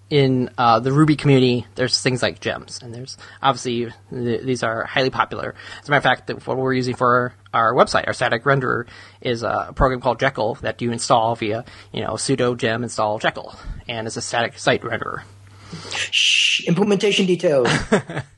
in 0.10 0.50
uh, 0.58 0.80
the 0.80 0.92
Ruby 0.92 1.16
community, 1.16 1.66
there's 1.76 2.02
things 2.02 2.22
like 2.22 2.40
gems, 2.40 2.80
and 2.82 2.94
there's 2.94 3.18
obviously 3.42 3.94
th- 4.10 4.42
these 4.44 4.64
are 4.64 4.86
highly 4.86 5.10
popular. 5.10 5.56
As 5.82 5.88
a 5.88 5.92
matter 5.92 5.98
of 5.98 6.04
fact, 6.04 6.48
what 6.48 6.58
we're 6.58 6.74
using 6.74 6.96
for 6.96 7.34
our, 7.54 7.74
website, 7.74 8.08
our 8.08 8.14
static 8.14 8.44
renderer, 8.44 8.88
is 9.20 9.44
a 9.44 9.74
program 9.76 10.00
called 10.00 10.20
Jekyll 10.20 10.56
that 10.56 10.82
you 10.82 10.92
install 10.92 11.36
via 11.36 11.66
you 11.92 12.02
know 12.02 12.14
sudo 12.14 12.56
gem 12.56 12.84
install 12.84 13.20
Jekyll, 13.20 13.56
and 13.88 14.08
it's 14.08 14.18
a 14.18 14.22
static 14.22 14.58
site 14.58 14.82
renderer. 14.82 15.24
Shh, 16.12 16.66
implementation 16.68 17.26
details. 17.26 17.68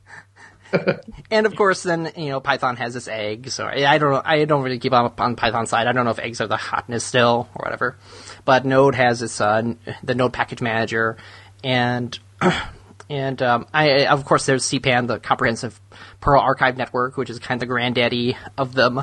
and 1.31 1.45
of 1.45 1.55
course, 1.55 1.83
then 1.83 2.11
you 2.15 2.29
know 2.29 2.39
Python 2.39 2.75
has 2.77 2.93
this 2.93 3.07
egg. 3.07 3.49
So 3.49 3.65
I 3.65 3.97
don't 3.97 4.11
know. 4.11 4.21
I 4.23 4.45
don't 4.45 4.63
really 4.63 4.79
keep 4.79 4.93
up 4.93 5.19
on 5.19 5.35
Python 5.35 5.67
side. 5.67 5.87
I 5.87 5.91
don't 5.91 6.05
know 6.05 6.11
if 6.11 6.19
eggs 6.19 6.41
are 6.41 6.47
the 6.47 6.57
hotness 6.57 7.03
still 7.03 7.49
or 7.55 7.63
whatever. 7.63 7.97
But 8.45 8.65
Node 8.65 8.95
has 8.95 9.19
this 9.19 9.41
uh, 9.41 9.73
the 10.03 10.15
Node 10.15 10.33
package 10.33 10.61
manager, 10.61 11.17
and 11.63 12.17
and 13.09 13.41
um, 13.41 13.67
I, 13.73 14.05
of 14.05 14.25
course, 14.25 14.45
there's 14.45 14.63
CPAN, 14.65 15.07
the 15.07 15.19
Comprehensive 15.19 15.79
Perl 16.21 16.39
Archive 16.39 16.77
Network, 16.77 17.17
which 17.17 17.29
is 17.29 17.39
kind 17.39 17.57
of 17.57 17.61
the 17.61 17.65
granddaddy 17.65 18.37
of 18.57 18.73
them. 18.73 19.01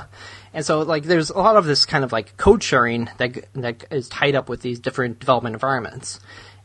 And 0.54 0.64
so, 0.64 0.80
like, 0.80 1.04
there's 1.04 1.30
a 1.30 1.38
lot 1.38 1.56
of 1.56 1.66
this 1.66 1.84
kind 1.84 2.02
of 2.02 2.12
like 2.12 2.36
code 2.36 2.62
sharing 2.62 3.10
that 3.18 3.44
that 3.54 3.84
is 3.90 4.08
tied 4.08 4.34
up 4.34 4.48
with 4.48 4.62
these 4.62 4.78
different 4.78 5.18
development 5.18 5.54
environments. 5.54 6.20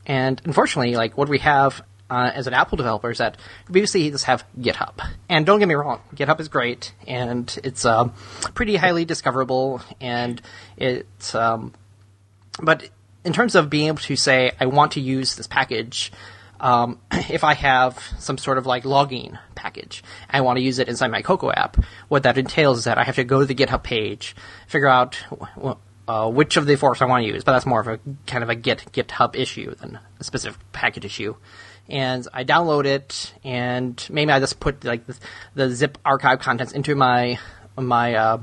And 0.05 0.41
unfortunately, 0.45 0.95
like 0.95 1.17
what 1.17 1.29
we 1.29 1.39
have 1.39 1.81
uh, 2.11 2.29
as 2.35 2.45
an 2.45 2.53
Apple 2.53 2.75
developer 2.75 3.09
is 3.09 3.19
that 3.19 3.37
basically 3.71 4.03
you 4.03 4.11
just 4.11 4.25
have 4.25 4.43
GitHub. 4.59 4.99
And 5.29 5.45
don't 5.45 5.59
get 5.59 5.67
me 5.67 5.75
wrong, 5.75 6.01
GitHub 6.13 6.39
is 6.41 6.49
great, 6.49 6.93
and 7.07 7.57
it's 7.63 7.85
um, 7.85 8.13
pretty 8.53 8.75
highly 8.75 9.05
discoverable, 9.05 9.81
and 10.01 10.41
it's 10.75 11.33
um, 11.33 11.73
but 12.61 12.89
in 13.23 13.31
terms 13.31 13.55
of 13.55 13.69
being 13.69 13.87
able 13.87 13.99
to 13.99 14.15
say 14.17 14.51
I 14.59 14.65
want 14.65 14.91
to 14.93 15.01
use 15.01 15.35
this 15.35 15.47
package 15.47 16.11
um, 16.59 16.99
if 17.11 17.45
I 17.45 17.53
have 17.53 17.97
some 18.19 18.37
sort 18.37 18.57
of 18.57 18.65
like 18.65 18.83
logging 18.83 19.37
package, 19.55 20.03
I 20.29 20.41
want 20.41 20.57
to 20.57 20.63
use 20.63 20.79
it 20.79 20.89
inside 20.89 21.11
my 21.11 21.21
Cocoa 21.21 21.51
app. 21.51 21.77
What 22.09 22.23
that 22.23 22.37
entails 22.37 22.79
is 22.79 22.83
that 22.83 22.97
I 22.97 23.03
have 23.03 23.15
to 23.15 23.23
go 23.23 23.39
to 23.39 23.45
the 23.45 23.55
GitHub 23.55 23.83
page, 23.83 24.35
figure 24.67 24.87
out 24.87 25.17
uh, 26.07 26.29
which 26.29 26.57
of 26.57 26.65
the 26.65 26.75
forks 26.75 27.01
I 27.01 27.05
want 27.05 27.23
to 27.23 27.27
use, 27.27 27.45
but 27.45 27.53
that's 27.53 27.65
more 27.65 27.79
of 27.79 27.87
a 27.87 27.99
kind 28.27 28.43
of 28.43 28.49
a 28.49 28.55
Git 28.55 28.85
GitHub 28.91 29.35
issue 29.35 29.73
than 29.75 29.97
a 30.19 30.23
specific 30.23 30.59
package 30.73 31.05
issue. 31.05 31.35
And 31.91 32.25
I 32.33 32.45
download 32.45 32.85
it, 32.85 33.33
and 33.43 34.03
maybe 34.09 34.31
I 34.31 34.39
just 34.39 34.61
put 34.61 34.85
like 34.85 35.05
the, 35.05 35.15
the 35.55 35.69
zip 35.69 35.97
archive 36.05 36.39
contents 36.39 36.71
into 36.71 36.95
my 36.95 37.37
my 37.77 38.15
uh, 38.15 38.37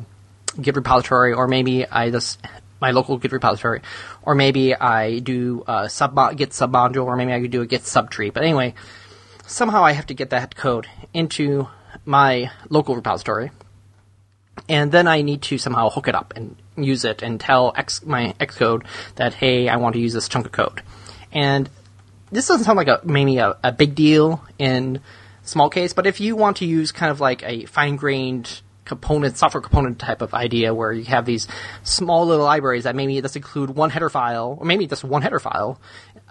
Git 0.61 0.77
repository, 0.77 1.33
or 1.33 1.49
maybe 1.49 1.87
I 1.87 2.11
just 2.11 2.39
my 2.79 2.91
local 2.91 3.17
Git 3.17 3.33
repository, 3.33 3.81
or 4.23 4.35
maybe 4.35 4.75
I 4.75 5.21
do 5.21 5.65
a 5.67 5.89
sub 5.89 6.15
Git 6.37 6.53
sub 6.53 6.73
module, 6.73 7.07
or 7.07 7.17
maybe 7.17 7.33
I 7.33 7.41
could 7.41 7.51
do 7.51 7.63
a 7.63 7.67
Git 7.67 7.83
subtree. 7.83 8.33
But 8.33 8.43
anyway, 8.43 8.75
somehow 9.47 9.83
I 9.83 9.93
have 9.93 10.07
to 10.09 10.15
get 10.15 10.29
that 10.29 10.55
code 10.55 10.87
into 11.15 11.69
my 12.05 12.51
local 12.69 12.97
repository, 12.97 13.51
and 14.69 14.93
then 14.93 15.09
I 15.09 15.23
need 15.23 15.41
to 15.43 15.57
somehow 15.57 15.89
hook 15.89 16.07
it 16.07 16.15
up 16.15 16.35
and 16.37 16.55
use 16.77 17.05
it 17.05 17.23
and 17.23 17.41
tell 17.41 17.73
X, 17.75 18.05
my 18.05 18.35
Xcode 18.39 18.85
that 19.15 19.33
hey, 19.33 19.71
I 19.71 19.77
want 19.77 19.95
to 19.95 20.01
use 20.01 20.13
this 20.13 20.29
chunk 20.29 20.45
of 20.45 20.53
code. 20.53 20.83
And 21.33 21.69
this 22.31 22.49
doesn't 22.49 22.65
sound 22.65 22.77
like 22.77 22.89
a 22.89 23.01
maybe 23.05 23.39
a, 23.39 23.57
a 23.63 23.73
big 23.73 23.95
deal 23.95 24.45
in 24.59 25.01
small 25.43 25.71
case, 25.71 25.93
but 25.93 26.07
if 26.07 26.21
you 26.21 26.37
want 26.37 26.59
to 26.59 26.67
use 26.67 26.93
kind 26.93 27.11
of 27.11 27.21
like 27.21 27.43
a 27.43 27.65
fine 27.67 27.97
grained 27.97 28.61
component, 28.85 29.37
software 29.37 29.61
component 29.61 29.99
type 29.99 30.23
of 30.23 30.35
idea 30.35 30.75
where 30.75 30.93
you 30.93 31.05
have 31.05 31.25
these 31.27 31.47
small 31.83 32.27
little 32.27 32.45
libraries 32.45 32.85
that 32.85 32.97
maybe 32.97 33.21
just 33.21 33.37
include 33.37 33.71
one 33.71 33.91
header 33.91 34.09
file, 34.09 34.57
or 34.59 34.67
maybe 34.67 34.87
just 34.87 35.05
one 35.05 35.23
header 35.23 35.39
file, 35.39 35.81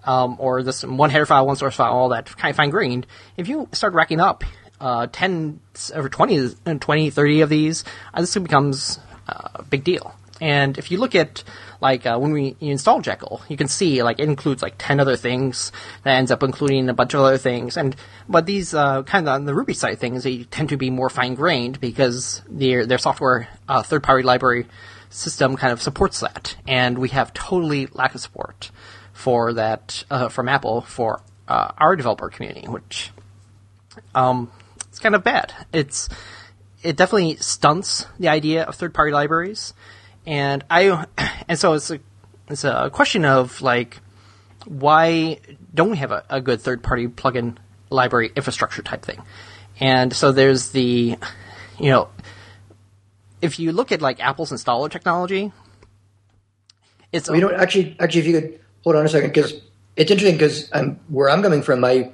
um, 0.03 0.35
or 0.39 0.63
this 0.63 0.83
one 0.83 1.09
header 1.09 1.25
file, 1.25 1.45
one 1.45 1.55
source 1.55 1.75
file, 1.75 1.93
all 1.93 2.09
that 2.09 2.25
kind 2.35 2.49
of 2.49 2.57
fine 2.57 2.69
grained. 2.69 3.05
If 3.37 3.47
you 3.47 3.69
start 3.71 3.93
racking 3.93 4.19
up 4.19 4.43
uh, 4.81 5.07
10 5.11 5.59
or 5.95 6.09
20, 6.09 6.55
20, 6.79 7.09
30 7.09 7.41
of 7.41 7.49
these, 7.49 7.83
uh, 8.13 8.21
this 8.21 8.35
becomes 8.35 8.99
uh, 9.27 9.49
a 9.55 9.63
big 9.63 9.83
deal. 9.83 10.13
And 10.41 10.77
if 10.77 10.91
you 10.91 10.97
look 10.97 11.15
at 11.15 11.43
like 11.81 12.05
uh, 12.05 12.17
when 12.17 12.31
we 12.31 12.55
install 12.59 13.01
Jekyll, 13.01 13.41
you 13.47 13.57
can 13.57 13.67
see 13.67 14.03
like 14.03 14.19
it 14.19 14.27
includes 14.27 14.61
like 14.61 14.75
ten 14.77 14.99
other 14.99 15.15
things 15.15 15.71
that 16.03 16.15
ends 16.15 16.31
up 16.31 16.43
including 16.43 16.89
a 16.89 16.93
bunch 16.93 17.13
of 17.13 17.21
other 17.21 17.37
things. 17.37 17.77
And 17.77 17.95
but 18.27 18.45
these 18.45 18.73
uh, 18.73 19.03
kind 19.03 19.27
of 19.27 19.33
on 19.33 19.45
the 19.45 19.53
Ruby 19.53 19.73
side 19.73 19.99
things, 19.99 20.23
they 20.23 20.43
tend 20.43 20.69
to 20.69 20.77
be 20.77 20.89
more 20.89 21.09
fine 21.09 21.35
grained 21.35 21.79
because 21.79 22.41
their 22.49 22.85
their 22.85 22.97
software 22.97 23.47
uh, 23.67 23.83
third 23.83 24.03
party 24.03 24.23
library 24.23 24.65
system 25.09 25.55
kind 25.55 25.71
of 25.71 25.81
supports 25.81 26.19
that, 26.21 26.55
and 26.67 26.97
we 26.97 27.09
have 27.09 27.33
totally 27.33 27.87
lack 27.87 28.15
of 28.15 28.21
support 28.21 28.71
for 29.13 29.53
that 29.53 30.03
uh, 30.09 30.29
from 30.29 30.49
Apple 30.49 30.81
for 30.81 31.21
uh, 31.47 31.71
our 31.77 31.95
developer 31.95 32.29
community, 32.29 32.67
which 32.67 33.11
um, 34.15 34.51
it's 34.89 34.99
kind 34.99 35.15
of 35.15 35.23
bad. 35.23 35.53
It's 35.73 36.09
it 36.83 36.95
definitely 36.95 37.37
stunts 37.37 38.05
the 38.19 38.29
idea 38.29 38.63
of 38.63 38.75
third 38.75 38.93
party 38.93 39.11
libraries 39.11 39.73
and 40.27 40.63
I 40.69 41.05
and 41.47 41.57
so 41.57 41.73
it's 41.73 41.89
a 41.89 41.99
it's 42.49 42.63
a 42.63 42.91
question 42.93 43.25
of 43.25 43.61
like 43.61 43.97
why 44.65 45.39
don't 45.73 45.89
we 45.89 45.97
have 45.97 46.11
a, 46.11 46.23
a 46.29 46.41
good 46.41 46.61
third 46.61 46.83
party 46.83 47.07
plugin 47.07 47.57
library 47.89 48.31
infrastructure 48.35 48.83
type 48.83 49.01
thing? 49.01 49.23
And 49.79 50.13
so 50.13 50.31
there's 50.31 50.69
the 50.71 51.17
you 51.79 51.89
know 51.89 52.09
if 53.41 53.59
you 53.59 53.71
look 53.71 53.91
at 53.91 54.01
like 54.01 54.19
Apple's 54.19 54.51
installer 54.51 54.91
technology, 54.91 55.51
it's 57.11 57.29
we 57.29 57.39
don't 57.39 57.55
actually 57.55 57.95
actually 57.99 58.21
if 58.21 58.27
you 58.27 58.41
could 58.41 58.59
hold 58.83 58.95
on 58.97 59.05
a 59.05 59.09
second 59.09 59.29
because 59.29 59.53
it's 59.95 60.11
interesting 60.11 60.35
because 60.35 60.69
where 61.07 61.29
I'm 61.29 61.41
coming 61.41 61.63
from. 61.63 61.83
I 61.83 62.11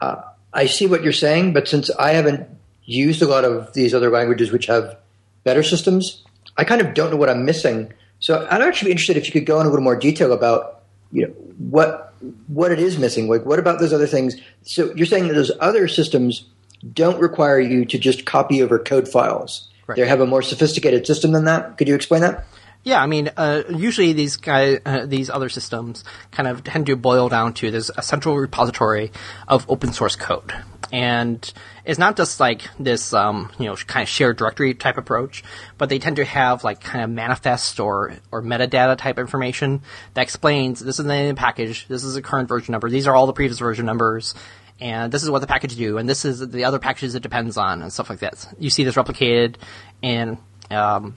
uh, 0.00 0.22
I 0.52 0.66
see 0.66 0.86
what 0.86 1.04
you're 1.04 1.12
saying, 1.12 1.52
but 1.52 1.68
since 1.68 1.90
I 1.90 2.12
haven't 2.12 2.48
used 2.84 3.22
a 3.22 3.26
lot 3.26 3.44
of 3.44 3.72
these 3.72 3.94
other 3.94 4.10
languages 4.10 4.50
which 4.50 4.66
have 4.66 4.98
better 5.44 5.62
systems, 5.62 6.24
I 6.56 6.64
kind 6.64 6.80
of 6.80 6.94
don't 6.94 7.10
know 7.10 7.16
what 7.16 7.28
I'm 7.28 7.44
missing. 7.44 7.92
So 8.20 8.46
I'd 8.50 8.62
actually 8.62 8.88
be 8.88 8.92
interested 8.92 9.16
if 9.16 9.26
you 9.26 9.32
could 9.32 9.46
go 9.46 9.60
in 9.60 9.66
a 9.66 9.68
little 9.68 9.84
more 9.84 9.96
detail 9.96 10.32
about 10.32 10.82
you 11.10 11.26
know 11.26 11.32
what 11.58 12.14
what 12.46 12.72
it 12.72 12.78
is 12.78 12.98
missing. 12.98 13.28
Like 13.28 13.44
what 13.44 13.58
about 13.58 13.80
those 13.80 13.92
other 13.92 14.06
things? 14.06 14.36
So 14.62 14.92
you're 14.94 15.06
saying 15.06 15.28
that 15.28 15.34
those 15.34 15.50
other 15.60 15.88
systems 15.88 16.46
don't 16.92 17.20
require 17.20 17.60
you 17.60 17.84
to 17.84 17.98
just 17.98 18.24
copy 18.24 18.62
over 18.62 18.78
code 18.78 19.08
files. 19.08 19.68
Right. 19.86 19.96
They 19.96 20.06
have 20.06 20.20
a 20.20 20.26
more 20.26 20.42
sophisticated 20.42 21.06
system 21.06 21.32
than 21.32 21.44
that. 21.44 21.78
Could 21.78 21.88
you 21.88 21.94
explain 21.94 22.22
that? 22.22 22.44
Yeah, 22.84 23.00
I 23.00 23.06
mean, 23.06 23.30
uh, 23.36 23.62
usually 23.68 24.12
these 24.12 24.36
guys, 24.36 24.80
uh, 24.84 25.06
these 25.06 25.30
other 25.30 25.48
systems 25.48 26.02
kind 26.32 26.48
of 26.48 26.64
tend 26.64 26.86
to 26.86 26.96
boil 26.96 27.28
down 27.28 27.54
to 27.54 27.70
there's 27.70 27.90
a 27.96 28.02
central 28.02 28.36
repository 28.36 29.12
of 29.46 29.68
open 29.70 29.92
source 29.92 30.16
code, 30.16 30.52
and 30.92 31.52
it's 31.86 31.98
not 31.98 32.16
just 32.18 32.38
like 32.38 32.62
this, 32.78 33.14
um, 33.14 33.50
you 33.58 33.64
know, 33.64 33.74
kind 33.74 34.02
of 34.02 34.08
shared 34.08 34.36
directory 34.36 34.74
type 34.74 34.98
approach, 34.98 35.42
but 35.78 35.88
they 35.88 35.98
tend 35.98 36.16
to 36.16 36.24
have 36.24 36.62
like 36.62 36.80
kind 36.80 37.02
of 37.02 37.10
manifest 37.10 37.80
or 37.80 38.14
or 38.30 38.42
metadata 38.42 38.96
type 38.98 39.18
information 39.18 39.80
that 40.14 40.22
explains 40.22 40.80
this 40.80 41.00
is 41.00 41.06
the 41.06 41.34
package, 41.34 41.88
this 41.88 42.04
is 42.04 42.14
the 42.14 42.22
current 42.22 42.48
version 42.48 42.72
number, 42.72 42.90
these 42.90 43.06
are 43.06 43.16
all 43.16 43.26
the 43.26 43.32
previous 43.32 43.58
version 43.58 43.86
numbers, 43.86 44.34
and 44.80 45.10
this 45.10 45.22
is 45.22 45.30
what 45.30 45.40
the 45.40 45.46
package 45.46 45.76
do, 45.76 45.96
and 45.96 46.08
this 46.08 46.26
is 46.26 46.46
the 46.46 46.64
other 46.64 46.78
packages 46.78 47.14
it 47.14 47.22
depends 47.22 47.56
on, 47.56 47.80
and 47.80 47.90
stuff 47.90 48.10
like 48.10 48.18
that. 48.18 48.46
You 48.58 48.68
see 48.68 48.84
this 48.84 48.96
replicated 48.96 49.56
in 50.02 50.36
um, 50.70 51.16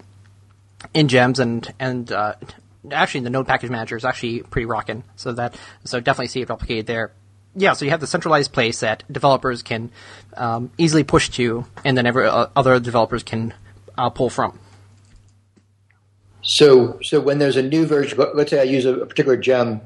in 0.94 1.10
gems 1.10 1.40
and 1.40 1.74
and 1.80 2.12
uh, 2.14 2.36
actually 2.92 3.22
the 3.22 3.30
node 3.30 3.48
package 3.48 3.70
manager 3.70 3.98
is 3.98 4.06
actually 4.06 4.42
pretty 4.42 4.66
rocking 4.66 5.04
so 5.16 5.34
that 5.34 5.58
so 5.84 6.00
definitely 6.00 6.28
see 6.28 6.42
it 6.42 6.48
replicated 6.48 6.86
there 6.86 7.12
yeah 7.56 7.74
so 7.74 7.86
you 7.86 7.92
have 7.92 8.00
the 8.00 8.08
centralized 8.08 8.52
place 8.52 8.80
that 8.82 9.04
developers 9.12 9.64
can 9.64 9.92
um, 10.38 10.72
easily 10.78 11.04
push 11.04 11.30
to 11.30 11.66
and 11.84 11.98
then 11.98 12.06
every, 12.06 12.26
uh, 12.26 12.48
other 12.56 12.80
developers 12.80 13.24
can 13.24 13.54
uh, 13.98 14.10
pull 14.10 14.30
from. 14.30 14.60
So 16.42 17.00
so 17.02 17.20
when 17.20 17.40
there's 17.40 17.56
a 17.56 17.64
new 17.64 17.86
version 17.86 18.20
let's 18.34 18.52
say 18.52 18.60
i 18.60 18.64
use 18.64 18.86
a, 18.86 18.94
particular 19.06 19.38
gem 19.38 19.82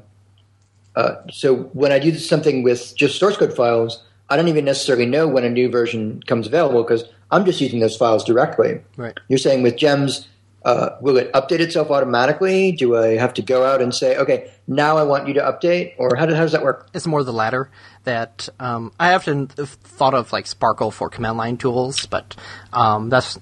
uh, 0.96 1.14
so 1.30 1.70
when 1.72 1.92
i 1.92 1.98
do 1.98 2.14
something 2.16 2.62
with 2.62 2.94
just 2.96 3.18
source 3.18 3.36
code 3.36 3.54
files 3.54 4.04
i 4.28 4.36
don't 4.36 4.48
even 4.48 4.66
necessarily 4.66 5.06
know 5.06 5.26
when 5.26 5.44
a 5.44 5.50
new 5.50 5.70
version 5.70 6.22
comes 6.24 6.46
available 6.46 6.82
because 6.82 7.04
i'm 7.30 7.46
just 7.46 7.60
using 7.60 7.80
those 7.80 7.96
files 7.96 8.24
directly. 8.24 8.80
Right. 8.96 9.18
You're 9.28 9.38
saying 9.38 9.62
with 9.62 9.76
gems 9.76 10.28
uh, 10.64 10.90
will 11.00 11.16
it 11.16 11.32
update 11.32 11.60
itself 11.60 11.90
automatically? 11.90 12.72
Do 12.72 12.96
I 12.96 13.16
have 13.16 13.34
to 13.34 13.42
go 13.42 13.64
out 13.64 13.80
and 13.80 13.94
say, 13.94 14.16
okay, 14.16 14.50
now 14.66 14.98
I 14.98 15.04
want 15.04 15.26
you 15.26 15.34
to 15.34 15.40
update, 15.40 15.94
or 15.98 16.16
how, 16.16 16.26
do, 16.26 16.34
how 16.34 16.42
does 16.42 16.52
that 16.52 16.62
work? 16.62 16.88
It's 16.92 17.06
more 17.06 17.24
the 17.24 17.32
latter. 17.32 17.70
That 18.04 18.48
um, 18.58 18.92
I 18.98 19.14
often 19.14 19.48
thought 19.48 20.14
of 20.14 20.32
like 20.32 20.46
Sparkle 20.46 20.90
for 20.90 21.10
command 21.10 21.36
line 21.36 21.56
tools, 21.58 22.06
but 22.06 22.34
um, 22.72 23.10
that's 23.10 23.38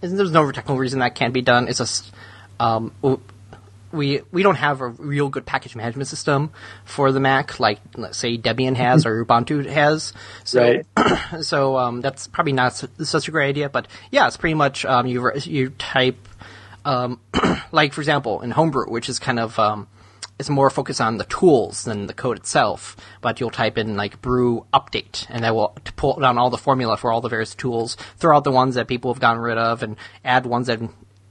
there's 0.00 0.32
no 0.32 0.50
technical 0.50 0.76
reason 0.76 1.00
that 1.00 1.14
can't 1.14 1.32
be 1.32 1.42
done. 1.42 1.68
It's 1.68 1.78
just 1.78 2.12
um, 2.58 2.92
we 3.92 4.22
we 4.32 4.42
don't 4.42 4.56
have 4.56 4.80
a 4.80 4.88
real 4.88 5.28
good 5.28 5.46
package 5.46 5.76
management 5.76 6.08
system 6.08 6.50
for 6.84 7.12
the 7.12 7.20
Mac, 7.20 7.60
like 7.60 7.78
let's 7.96 8.18
say 8.18 8.38
Debian 8.38 8.76
has 8.76 9.06
or 9.06 9.24
Ubuntu 9.24 9.66
has. 9.66 10.12
So, 10.44 10.82
right. 10.96 11.40
so 11.42 11.76
um, 11.76 12.00
that's 12.00 12.26
probably 12.26 12.52
not 12.52 12.74
such 12.74 13.28
a 13.28 13.30
great 13.30 13.48
idea. 13.48 13.68
But 13.68 13.86
yeah, 14.10 14.26
it's 14.26 14.36
pretty 14.36 14.54
much 14.54 14.84
um, 14.84 15.06
you 15.06 15.30
you 15.44 15.70
type 15.70 16.16
um, 16.84 17.20
like 17.72 17.92
for 17.92 18.00
example 18.00 18.40
in 18.40 18.50
Homebrew, 18.50 18.90
which 18.90 19.08
is 19.08 19.18
kind 19.18 19.38
of 19.38 19.58
um, 19.58 19.88
it's 20.38 20.50
more 20.50 20.70
focused 20.70 21.00
on 21.00 21.18
the 21.18 21.24
tools 21.24 21.84
than 21.84 22.06
the 22.06 22.14
code 22.14 22.38
itself. 22.38 22.96
But 23.20 23.40
you'll 23.40 23.50
type 23.50 23.78
in 23.78 23.96
like 23.96 24.20
brew 24.20 24.66
update, 24.72 25.26
and 25.28 25.44
that 25.44 25.54
will 25.54 25.76
pull 25.96 26.18
down 26.18 26.38
all 26.38 26.50
the 26.50 26.58
formula 26.58 26.96
for 26.96 27.12
all 27.12 27.20
the 27.20 27.28
various 27.28 27.54
tools, 27.54 27.96
throw 28.16 28.36
out 28.36 28.44
the 28.44 28.50
ones 28.50 28.74
that 28.74 28.88
people 28.88 29.12
have 29.12 29.20
gotten 29.20 29.40
rid 29.40 29.58
of, 29.58 29.82
and 29.82 29.96
add 30.24 30.46
ones 30.46 30.66
that 30.66 30.80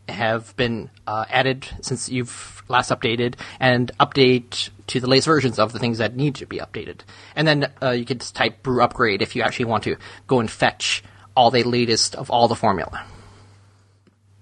have 0.07 0.55
been 0.55 0.89
uh, 1.07 1.25
added 1.29 1.67
since 1.81 2.09
you've 2.09 2.63
last 2.67 2.91
updated, 2.91 3.35
and 3.59 3.91
update 3.99 4.69
to 4.87 4.99
the 4.99 5.07
latest 5.07 5.27
versions 5.27 5.59
of 5.59 5.73
the 5.73 5.79
things 5.79 5.97
that 5.97 6.15
need 6.15 6.35
to 6.35 6.45
be 6.45 6.57
updated. 6.57 7.01
And 7.35 7.47
then 7.47 7.71
uh, 7.81 7.91
you 7.91 8.05
can 8.05 8.19
just 8.19 8.35
type 8.35 8.63
brew 8.63 8.81
upgrade 8.81 9.21
if 9.21 9.35
you 9.35 9.41
actually 9.41 9.65
want 9.65 9.83
to 9.85 9.97
go 10.27 10.39
and 10.39 10.49
fetch 10.49 11.03
all 11.35 11.51
the 11.51 11.63
latest 11.63 12.15
of 12.15 12.29
all 12.29 12.47
the 12.47 12.55
formula. 12.55 13.05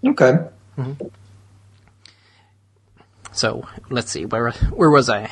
Okay. 0.06 0.38
Mm-hmm. 0.80 1.08
So 3.32 3.68
let's 3.90 4.12
see 4.12 4.26
where 4.26 4.52
where 4.52 4.90
was 4.90 5.10
I? 5.10 5.30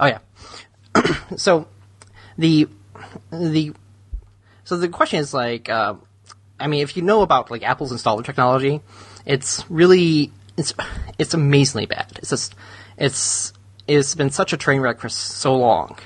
Oh 0.00 0.06
yeah. 0.06 0.18
so 1.36 1.68
the 2.36 2.68
the 3.30 3.72
so 4.64 4.76
the 4.76 4.88
question 4.88 5.20
is 5.20 5.32
like, 5.32 5.68
uh, 5.68 5.94
I 6.60 6.66
mean, 6.66 6.82
if 6.82 6.96
you 6.96 7.02
know 7.02 7.22
about 7.22 7.50
like 7.50 7.62
Apple's 7.62 7.92
installer 7.92 8.24
technology, 8.24 8.80
it's 9.24 9.64
really 9.70 10.32
it's 10.56 10.74
it's 11.18 11.34
amazingly 11.34 11.86
bad. 11.86 12.12
It's 12.16 12.30
just 12.30 12.54
it's 12.96 13.52
it's 13.86 14.14
been 14.14 14.30
such 14.30 14.52
a 14.52 14.56
train 14.56 14.80
wreck 14.80 15.00
for 15.00 15.08
so 15.08 15.56
long. 15.56 15.98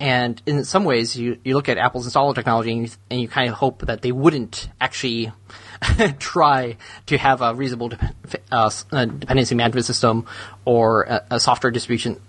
And 0.00 0.40
in 0.46 0.64
some 0.64 0.84
ways, 0.84 1.16
you, 1.16 1.38
you 1.44 1.54
look 1.54 1.68
at 1.68 1.76
Apple's 1.76 2.06
installer 2.06 2.32
technology 2.32 2.70
and 2.70 2.82
you, 2.82 2.88
and 3.10 3.20
you 3.20 3.26
kind 3.26 3.48
of 3.48 3.56
hope 3.56 3.86
that 3.86 4.02
they 4.02 4.12
wouldn't 4.12 4.68
actually 4.80 5.32
try 6.18 6.76
to 7.06 7.18
have 7.18 7.42
a 7.42 7.54
reasonable 7.54 7.90
de- 7.90 8.14
uh, 8.50 8.70
dependency 8.90 9.54
management 9.54 9.86
system 9.86 10.26
or 10.64 11.02
a, 11.02 11.26
a 11.32 11.40
software 11.40 11.70
distribution 11.70 12.20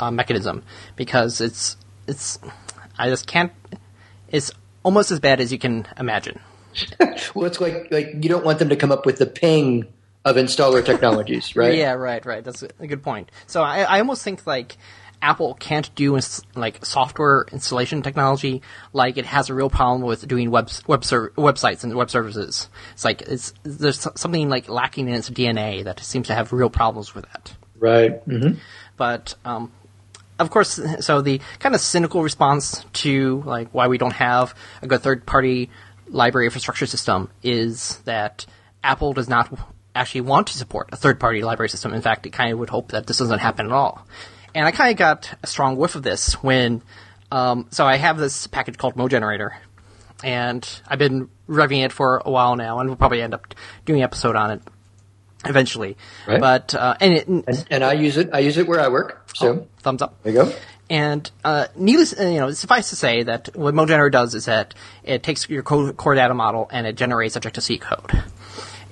uh, 0.00 0.10
mechanism 0.10 0.62
because 0.96 1.40
it's 1.40 1.76
it's 2.06 2.38
I 2.98 3.08
just 3.08 3.26
can't. 3.26 3.52
It's 4.28 4.50
almost 4.82 5.10
as 5.10 5.20
bad 5.20 5.40
as 5.40 5.52
you 5.52 5.58
can 5.58 5.86
imagine. 5.98 6.40
well, 7.34 7.46
it's 7.46 7.60
like 7.60 7.88
like 7.90 8.14
you 8.14 8.28
don't 8.28 8.44
want 8.44 8.58
them 8.58 8.68
to 8.68 8.76
come 8.76 8.92
up 8.92 9.06
with 9.06 9.18
the 9.18 9.26
ping 9.26 9.86
of 10.24 10.36
installer 10.36 10.84
technologies, 10.84 11.54
right? 11.54 11.74
yeah, 11.78 11.92
right, 11.92 12.24
right. 12.24 12.42
That's 12.42 12.62
a 12.62 12.86
good 12.86 13.02
point. 13.02 13.30
So 13.46 13.62
I, 13.62 13.82
I 13.82 13.98
almost 13.98 14.22
think 14.22 14.46
like 14.46 14.76
Apple 15.24 15.54
can't 15.54 15.92
do 15.94 16.18
like 16.54 16.84
software 16.84 17.46
installation 17.50 18.02
technology 18.02 18.60
like 18.92 19.16
it 19.16 19.24
has 19.24 19.48
a 19.48 19.54
real 19.54 19.70
problem 19.70 20.02
with 20.02 20.28
doing 20.28 20.50
web 20.50 20.68
web 20.86 21.02
ser- 21.02 21.30
websites 21.30 21.82
and 21.82 21.94
web 21.94 22.10
services. 22.10 22.68
It's 22.92 23.06
like 23.06 23.22
it's 23.22 23.54
there's 23.62 24.06
something 24.16 24.50
like 24.50 24.68
lacking 24.68 25.08
in 25.08 25.14
its 25.14 25.30
DNA 25.30 25.84
that 25.84 25.98
seems 26.00 26.26
to 26.26 26.34
have 26.34 26.52
real 26.52 26.68
problems 26.68 27.14
with 27.14 27.24
that. 27.32 27.54
Right. 27.78 28.28
Mm-hmm. 28.28 28.58
But 28.98 29.34
um, 29.46 29.72
of 30.38 30.50
course, 30.50 30.78
so 31.00 31.22
the 31.22 31.40
kind 31.58 31.74
of 31.74 31.80
cynical 31.80 32.22
response 32.22 32.84
to 33.04 33.42
like 33.46 33.70
why 33.70 33.88
we 33.88 33.96
don't 33.96 34.12
have 34.12 34.54
a 34.82 34.86
good 34.86 35.00
third 35.00 35.24
party 35.24 35.70
library 36.08 36.46
infrastructure 36.46 36.86
system 36.86 37.30
is 37.42 37.96
that 38.04 38.44
Apple 38.82 39.14
does 39.14 39.30
not 39.30 39.48
actually 39.94 40.20
want 40.20 40.48
to 40.48 40.58
support 40.58 40.90
a 40.92 40.96
third 40.96 41.18
party 41.18 41.42
library 41.42 41.70
system. 41.70 41.94
In 41.94 42.02
fact, 42.02 42.26
it 42.26 42.30
kind 42.34 42.52
of 42.52 42.58
would 42.58 42.68
hope 42.68 42.90
that 42.90 43.06
this 43.06 43.18
doesn't 43.18 43.38
happen 43.38 43.64
at 43.64 43.72
all. 43.72 44.06
And 44.54 44.64
I 44.64 44.70
kind 44.70 44.90
of 44.90 44.96
got 44.96 45.36
a 45.42 45.46
strong 45.46 45.76
whiff 45.76 45.94
of 45.94 46.02
this 46.02 46.34
when, 46.42 46.82
um, 47.32 47.66
so 47.70 47.84
I 47.86 47.96
have 47.96 48.18
this 48.18 48.46
package 48.46 48.78
called 48.78 48.94
MoGenerator, 48.94 49.50
and 50.22 50.66
I've 50.86 50.98
been 50.98 51.28
revving 51.48 51.84
it 51.84 51.92
for 51.92 52.22
a 52.24 52.30
while 52.30 52.56
now, 52.56 52.78
and 52.78 52.88
we'll 52.88 52.96
probably 52.96 53.20
end 53.20 53.34
up 53.34 53.54
doing 53.84 54.00
an 54.00 54.04
episode 54.04 54.36
on 54.36 54.52
it 54.52 54.62
eventually. 55.44 55.96
Right. 56.26 56.40
But 56.40 56.74
uh, 56.74 56.96
and, 57.00 57.14
it, 57.14 57.26
and, 57.26 57.66
and 57.70 57.84
I 57.84 57.94
use 57.94 58.16
it. 58.16 58.30
I 58.32 58.38
use 58.38 58.56
it 58.56 58.66
where 58.66 58.80
I 58.80 58.88
work. 58.88 59.28
So 59.34 59.48
oh, 59.48 59.68
thumbs 59.80 60.02
up. 60.02 60.22
There 60.22 60.32
you 60.32 60.44
go. 60.44 60.52
And 60.90 61.30
uh, 61.44 61.66
needless, 61.74 62.18
uh, 62.18 62.26
you 62.26 62.40
know, 62.40 62.50
suffice 62.52 62.90
to 62.90 62.96
say 62.96 63.22
that 63.22 63.56
what 63.56 63.74
MoGenerator 63.74 64.12
does 64.12 64.34
is 64.34 64.44
that 64.44 64.74
it 65.02 65.22
takes 65.22 65.48
your 65.48 65.62
core 65.62 66.14
data 66.14 66.34
model 66.34 66.68
and 66.70 66.86
it 66.86 66.96
generates 66.96 67.36
Objective 67.36 67.64
C 67.64 67.78
code. 67.78 68.22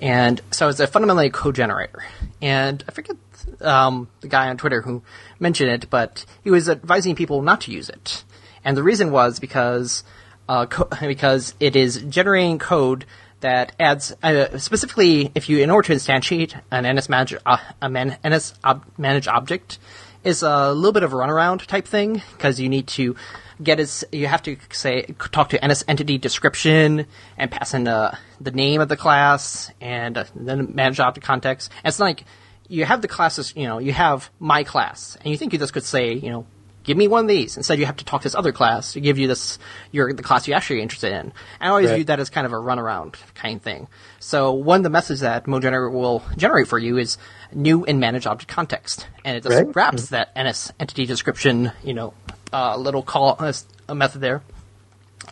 And 0.00 0.40
so 0.50 0.68
it's 0.68 0.80
a 0.80 0.86
fundamentally 0.86 1.26
a 1.26 1.30
code 1.30 1.54
generator. 1.54 2.02
And 2.40 2.82
I 2.88 2.92
forget 2.92 3.16
um, 3.60 4.08
the 4.20 4.28
guy 4.28 4.48
on 4.48 4.56
Twitter 4.56 4.82
who 4.82 5.02
mentioned 5.38 5.70
it, 5.70 5.90
but 5.90 6.24
he 6.42 6.50
was 6.50 6.68
advising 6.68 7.14
people 7.14 7.42
not 7.42 7.62
to 7.62 7.72
use 7.72 7.88
it. 7.88 8.24
And 8.64 8.76
the 8.76 8.82
reason 8.82 9.10
was 9.10 9.40
because 9.40 10.04
uh, 10.48 10.66
co- 10.66 10.88
because 11.00 11.54
it 11.60 11.76
is 11.76 12.02
generating 12.02 12.58
code 12.58 13.04
that 13.40 13.74
adds 13.80 14.14
uh, 14.22 14.56
specifically 14.58 15.32
if 15.34 15.48
you 15.48 15.58
in 15.58 15.70
order 15.70 15.88
to 15.88 15.94
instantiate 15.94 16.60
an 16.70 16.84
NS 16.84 17.08
manage 17.08 17.34
uh, 17.44 17.58
a 17.80 17.88
man, 17.88 18.16
NS 18.24 18.54
ob- 18.64 18.86
manage 18.96 19.28
object 19.28 19.78
is 20.24 20.42
a 20.42 20.72
little 20.72 20.92
bit 20.92 21.02
of 21.02 21.12
a 21.12 21.16
runaround 21.16 21.66
type 21.66 21.86
thing 21.86 22.22
because 22.32 22.60
you 22.60 22.68
need 22.68 22.86
to 22.86 23.16
get 23.62 23.80
its 23.80 24.04
you 24.12 24.26
have 24.26 24.42
to 24.42 24.56
say 24.70 25.02
talk 25.32 25.50
to 25.50 25.66
NS 25.66 25.84
entity 25.88 26.18
description 26.18 27.06
and 27.36 27.50
pass 27.50 27.74
in 27.74 27.88
uh, 27.88 28.16
the 28.40 28.50
name 28.50 28.80
of 28.80 28.88
the 28.88 28.96
class 28.96 29.70
and 29.80 30.18
uh, 30.18 30.24
then 30.34 30.74
manage 30.74 31.00
object 31.00 31.26
context. 31.26 31.70
And 31.82 31.90
it's 31.90 32.00
like 32.00 32.24
you 32.72 32.86
have 32.86 33.02
the 33.02 33.08
classes, 33.08 33.52
you 33.54 33.68
know, 33.68 33.78
you 33.78 33.92
have 33.92 34.30
my 34.40 34.64
class, 34.64 35.18
and 35.20 35.30
you 35.30 35.36
think 35.36 35.52
you 35.52 35.58
just 35.58 35.74
could 35.74 35.84
say, 35.84 36.14
you 36.14 36.30
know, 36.30 36.46
give 36.84 36.96
me 36.96 37.06
one 37.06 37.24
of 37.24 37.28
these. 37.28 37.58
Instead, 37.58 37.78
you 37.78 37.84
have 37.84 37.98
to 37.98 38.04
talk 38.04 38.22
to 38.22 38.24
this 38.24 38.34
other 38.34 38.50
class 38.50 38.94
to 38.94 39.00
give 39.00 39.18
you 39.18 39.28
this 39.28 39.58
your 39.90 40.14
the 40.14 40.22
class 40.22 40.48
you're 40.48 40.56
actually 40.56 40.80
interested 40.80 41.12
in. 41.12 41.34
I 41.60 41.68
always 41.68 41.90
right. 41.90 41.96
view 41.96 42.04
that 42.04 42.18
as 42.18 42.30
kind 42.30 42.46
of 42.46 42.52
a 42.52 42.56
runaround 42.56 43.16
kind 43.34 43.56
of 43.56 43.62
thing. 43.62 43.88
So 44.20 44.52
one 44.52 44.80
of 44.80 44.84
the 44.84 44.90
methods 44.90 45.20
that 45.20 45.44
MoGenerator 45.44 45.92
will 45.92 46.22
generate 46.38 46.66
for 46.66 46.78
you 46.78 46.96
is 46.96 47.18
new 47.52 47.84
and 47.84 48.00
manage 48.00 48.26
object 48.26 48.50
context, 48.50 49.06
and 49.22 49.36
it 49.36 49.42
just 49.42 49.54
right. 49.54 49.76
wraps 49.76 50.10
mm-hmm. 50.10 50.32
that 50.32 50.50
NS 50.50 50.72
entity 50.80 51.04
description, 51.04 51.72
you 51.84 51.92
know, 51.92 52.14
uh, 52.54 52.74
little 52.78 53.02
call 53.02 53.36
uh, 53.38 53.52
a 53.86 53.94
method 53.94 54.22
there. 54.22 54.42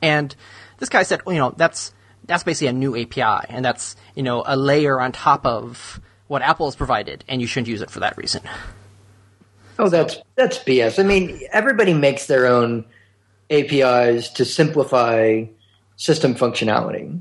And 0.02 0.36
this 0.78 0.90
guy 0.90 1.04
said, 1.04 1.24
well, 1.24 1.34
you 1.34 1.40
know, 1.40 1.54
that's 1.56 1.94
that's 2.26 2.44
basically 2.44 2.68
a 2.68 2.74
new 2.74 3.00
API, 3.00 3.46
and 3.48 3.64
that's 3.64 3.96
you 4.14 4.22
know 4.22 4.42
a 4.46 4.58
layer 4.58 5.00
on 5.00 5.12
top 5.12 5.46
of 5.46 6.00
what 6.30 6.42
Apple 6.42 6.68
has 6.68 6.76
provided, 6.76 7.24
and 7.26 7.40
you 7.40 7.48
shouldn't 7.48 7.66
use 7.66 7.82
it 7.82 7.90
for 7.90 7.98
that 7.98 8.16
reason. 8.16 8.40
Oh, 9.80 9.88
that's 9.88 10.16
that's 10.36 10.58
BS. 10.58 11.00
I 11.00 11.02
mean, 11.02 11.40
everybody 11.50 11.92
makes 11.92 12.26
their 12.26 12.46
own 12.46 12.84
APIs 13.50 14.28
to 14.34 14.44
simplify 14.44 15.46
system 15.96 16.36
functionality, 16.36 17.20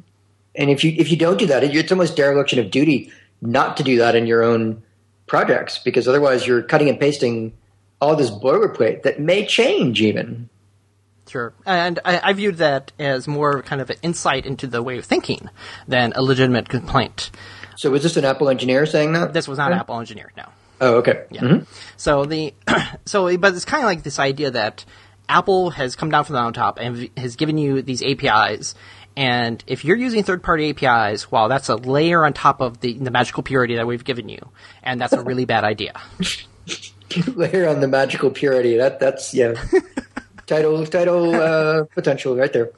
and 0.53 0.69
if 0.69 0.83
you 0.83 0.93
if 0.95 1.09
you 1.09 1.17
don't 1.17 1.39
do 1.39 1.47
that, 1.47 1.63
it's 1.63 1.91
almost 1.91 2.15
dereliction 2.15 2.59
of 2.59 2.69
duty 2.69 3.11
not 3.41 3.77
to 3.77 3.83
do 3.83 3.97
that 3.97 4.15
in 4.15 4.27
your 4.27 4.43
own 4.43 4.83
projects 5.25 5.79
because 5.79 6.07
otherwise 6.07 6.45
you're 6.45 6.61
cutting 6.61 6.87
and 6.87 6.99
pasting 6.99 7.51
all 8.01 8.15
this 8.15 8.29
boilerplate 8.29 9.01
that 9.01 9.19
may 9.19 9.43
change 9.43 10.01
even. 10.01 10.47
Sure, 11.29 11.53
and 11.65 11.99
I, 12.03 12.29
I 12.29 12.33
viewed 12.33 12.57
that 12.57 12.91
as 12.97 13.27
more 13.27 13.61
kind 13.61 13.81
of 13.81 13.89
an 13.89 13.97
insight 14.01 14.45
into 14.45 14.67
the 14.67 14.81
way 14.81 14.97
of 14.97 15.05
thinking 15.05 15.49
than 15.87 16.13
a 16.15 16.21
legitimate 16.21 16.69
complaint. 16.69 17.29
So 17.75 17.91
was 17.91 18.03
this 18.03 18.17
an 18.17 18.25
Apple 18.25 18.49
engineer 18.49 18.85
saying 18.85 19.13
that? 19.13 19.31
This 19.33 19.47
was 19.47 19.57
not 19.57 19.69
yeah. 19.69 19.75
an 19.75 19.79
Apple 19.81 19.99
engineer, 19.99 20.31
no. 20.35 20.45
Oh, 20.81 20.95
okay. 20.95 21.25
Yeah. 21.29 21.41
Mm-hmm. 21.41 21.71
So 21.97 22.25
the 22.25 22.53
so 23.05 23.37
but 23.37 23.53
it's 23.53 23.65
kind 23.65 23.83
of 23.83 23.87
like 23.87 24.03
this 24.03 24.19
idea 24.19 24.51
that 24.51 24.85
Apple 25.27 25.69
has 25.71 25.95
come 25.95 26.09
down 26.09 26.23
from 26.25 26.33
the 26.33 26.41
mountaintop 26.41 26.79
and 26.79 27.09
has 27.15 27.35
given 27.35 27.57
you 27.57 27.81
these 27.81 28.01
APIs, 28.01 28.75
and 29.15 29.63
if 29.67 29.83
you're 29.83 29.97
using 29.97 30.23
third-party 30.23 30.69
APIs, 30.69 31.31
well, 31.31 31.49
that's 31.49 31.69
a 31.69 31.75
layer 31.75 32.25
on 32.25 32.33
top 32.33 32.61
of 32.61 32.79
the 32.79 32.93
the 32.93 33.11
magical 33.11 33.43
purity 33.43 33.75
that 33.75 33.85
we've 33.85 34.03
given 34.03 34.29
you, 34.29 34.39
and 34.81 34.99
that's 34.99 35.13
a 35.13 35.21
really 35.21 35.45
bad 35.45 35.63
idea. 35.63 35.93
layer 37.35 37.67
on 37.67 37.81
the 37.81 37.87
magical 37.87 38.31
purity. 38.31 38.77
That 38.77 38.99
that's 38.99 39.33
yeah. 39.33 39.53
title 40.49 40.85
title 40.85 41.35
uh, 41.35 41.83
potential 41.95 42.35
right 42.35 42.51
there. 42.51 42.71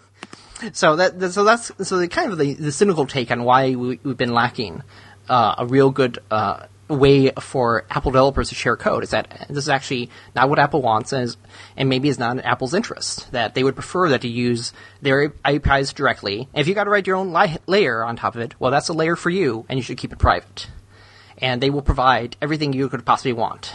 So 0.74 0.96
that 0.98 1.32
so 1.32 1.44
that's 1.44 1.72
so 1.88 1.98
the 1.98 2.08
kind 2.08 2.32
of 2.32 2.38
the, 2.38 2.54
the 2.54 2.72
cynical 2.72 3.08
take 3.08 3.32
on 3.32 3.44
why 3.44 3.74
we, 3.76 4.00
have 4.06 4.18
been 4.18 4.34
lacking 4.34 4.84
uh, 5.28 5.56
a 5.58 5.66
real 5.66 5.90
good 5.90 6.20
uh, 6.30 6.68
way 6.88 7.32
for 7.40 7.86
Apple 7.90 8.12
developers 8.12 8.50
to 8.50 8.56
share 8.56 8.76
code 8.76 9.04
is 9.04 9.12
that 9.12 9.48
this 9.50 9.64
is 9.64 9.70
actually 9.70 10.10
not 10.36 10.50
what 10.50 10.60
Apple 10.60 10.82
wants 10.82 11.14
and, 11.14 11.24
is, 11.24 11.38
and 11.78 11.90
maybe 11.90 12.10
is 12.10 12.20
not 12.20 12.34
in 12.38 12.42
Apple's 12.42 12.74
interest. 12.74 13.32
That 13.32 13.56
they 13.56 13.64
would 13.64 13.76
prefer 13.76 14.10
that 14.10 14.22
to 14.22 14.28
use 14.28 14.74
their 15.02 15.34
APIs 15.44 15.94
directly. 15.94 16.48
And 16.54 16.62
if 16.62 16.68
you 16.68 16.76
got 16.76 16.84
to 16.84 16.90
write 16.90 17.08
your 17.08 17.16
own 17.16 17.34
li- 17.34 17.58
layer 17.66 18.04
on 18.04 18.16
top 18.16 18.36
of 18.36 18.42
it, 18.42 18.60
well, 18.60 18.72
that's 18.72 18.90
a 18.90 18.94
layer 18.94 19.16
for 19.16 19.30
you, 19.30 19.66
and 19.70 19.80
you 19.80 19.84
should 19.84 19.98
keep 19.98 20.14
it 20.14 20.20
private. 20.20 20.68
And 21.38 21.62
they 21.62 21.70
will 21.70 21.82
provide 21.82 22.36
everything 22.42 22.74
you 22.74 22.88
could 22.90 23.06
possibly 23.06 23.34
want. 23.34 23.74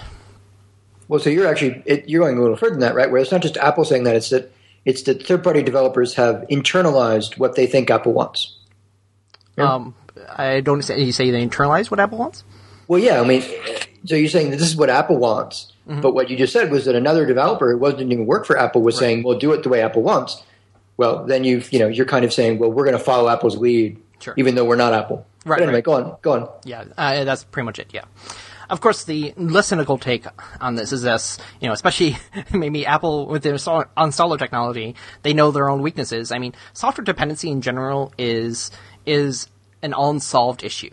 Well, 1.09 1.21
so 1.21 1.31
you're 1.31 1.47
actually 1.47 1.83
it, 1.87 2.09
you're 2.09 2.23
going 2.23 2.38
a 2.38 2.42
little 2.42 2.57
further 2.57 2.73
than 2.73 2.81
that, 2.81 2.95
right? 2.95 3.11
Where 3.11 3.21
it's 3.21 3.33
not 3.33 3.42
just 3.42 3.57
Apple 3.57 3.85
saying 3.85 4.05
that; 4.05 4.16
it's 4.16 4.31
that 4.31 4.53
it's 4.85 5.03
that 5.03 5.27
third-party 5.27 5.62
developers 5.62 6.14
have 6.14 6.45
internalized 6.51 7.38
what 7.38 7.57
they 7.57 7.66
think 7.66 7.90
Apple 7.90 8.12
wants. 8.12 8.57
Yeah? 9.57 9.73
Um, 9.73 9.95
I 10.35 10.61
don't 10.61 10.83
say 10.83 11.03
you 11.03 11.12
say 11.12 11.31
they 11.31 11.47
internalize 11.47 11.90
what 11.90 12.01
Apple 12.01 12.19
wants. 12.19 12.45
Well, 12.88 13.01
yeah, 13.01 13.21
I 13.21 13.25
mean, 13.25 13.42
so 14.05 14.14
you're 14.14 14.29
saying 14.29 14.51
that 14.51 14.59
this 14.59 14.69
is 14.69 14.77
what 14.77 14.90
Apple 14.90 15.16
wants, 15.16 15.73
mm-hmm. 15.88 16.01
but 16.01 16.14
what 16.14 16.31
you 16.31 16.37
just 16.37 16.53
said 16.53 16.71
was 16.71 16.85
that 16.85 16.95
another 16.95 17.27
developer 17.27 17.73
who 17.73 17.79
wasn't 17.79 18.12
even 18.12 18.27
work 18.27 18.47
for 18.47 18.57
Apple 18.57 18.83
was 18.83 18.97
right. 18.97 19.01
saying, 19.01 19.23
"Well, 19.23 19.38
do 19.38 19.53
it 19.53 19.62
the 19.62 19.69
way 19.69 19.83
Apple 19.83 20.03
wants." 20.03 20.42
Well, 20.97 21.25
then 21.25 21.45
you've 21.45 21.73
you 21.73 21.79
know 21.79 21.88
you're 21.88 22.07
kind 22.07 22.25
of 22.25 22.33
saying, 22.33 22.59
"Well, 22.59 22.71
we're 22.71 22.85
going 22.85 22.97
to 22.97 23.03
follow 23.03 23.29
Apple's 23.29 23.57
lead, 23.57 24.01
sure. 24.21 24.35
even 24.37 24.55
though 24.55 24.64
we're 24.64 24.77
not 24.77 24.92
Apple." 24.92 25.27
Right. 25.45 25.59
But 25.59 25.62
anyway, 25.62 25.75
right. 25.75 25.85
go 25.85 25.92
on, 25.92 26.16
go 26.23 26.33
on. 26.33 26.49
Yeah, 26.64 26.85
uh, 26.97 27.25
that's 27.25 27.45
pretty 27.45 27.64
much 27.64 27.79
it. 27.79 27.90
Yeah. 27.92 28.05
Of 28.69 28.81
course, 28.81 29.05
the 29.05 29.33
less 29.37 29.69
cynical 29.69 29.99
take 29.99 30.27
on 30.61 30.75
this 30.75 30.93
is 30.93 31.03
this, 31.03 31.39
you 31.61 31.69
know, 31.69 31.73
especially 31.73 32.17
maybe 32.53 32.87
Apple 32.87 33.27
with 33.27 33.43
their 33.43 33.55
installer 33.55 34.39
technology, 34.39 34.95
they 35.23 35.33
know 35.33 35.51
their 35.51 35.69
own 35.69 35.83
weaknesses. 35.83 36.33
I 36.33 36.39
mean, 36.39 36.55
software 36.73 37.05
dependency 37.05 37.51
in 37.51 37.61
general 37.61 38.13
is 38.19 38.71
is 39.05 39.49
an 39.83 39.95
unsolved 39.97 40.65
issue 40.65 40.91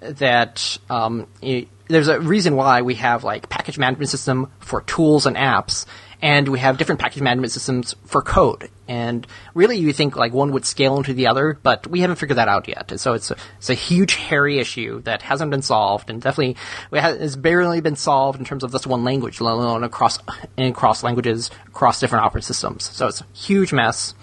that 0.00 0.78
um, 0.90 1.26
it, 1.42 1.68
there's 1.88 2.08
a 2.08 2.20
reason 2.20 2.56
why 2.56 2.82
we 2.82 2.96
have 2.96 3.24
like 3.24 3.48
package 3.48 3.78
management 3.78 4.10
system 4.10 4.50
for 4.58 4.82
tools 4.82 5.26
and 5.26 5.36
apps, 5.36 5.86
and 6.20 6.48
we 6.48 6.58
have 6.58 6.78
different 6.78 7.00
package 7.00 7.22
management 7.22 7.52
systems 7.52 7.94
for 8.04 8.22
code. 8.22 8.68
And 8.88 9.26
really, 9.54 9.78
you 9.78 9.92
think 9.92 10.16
like 10.16 10.32
one 10.32 10.52
would 10.52 10.64
scale 10.64 10.96
into 10.96 11.14
the 11.14 11.26
other, 11.26 11.58
but 11.62 11.86
we 11.86 12.00
haven't 12.00 12.16
figured 12.16 12.38
that 12.38 12.48
out 12.48 12.68
yet. 12.68 12.98
So 13.00 13.14
it's 13.14 13.30
a, 13.30 13.36
it's 13.58 13.70
a 13.70 13.74
huge, 13.74 14.14
hairy 14.14 14.58
issue 14.58 15.02
that 15.02 15.22
hasn't 15.22 15.50
been 15.50 15.62
solved, 15.62 16.10
and 16.10 16.20
definitely 16.22 16.56
has 16.92 17.36
barely 17.36 17.80
been 17.80 17.96
solved 17.96 18.38
in 18.38 18.44
terms 18.44 18.64
of 18.64 18.72
this 18.72 18.86
one 18.86 19.04
language, 19.04 19.40
let 19.40 19.52
alone 19.52 19.84
across 19.84 20.18
across 20.56 21.02
languages, 21.02 21.50
across 21.68 22.00
different 22.00 22.24
operating 22.24 22.46
systems. 22.46 22.90
So 22.90 23.08
it's 23.08 23.20
a 23.20 23.26
huge 23.34 23.72
mess. 23.72 24.14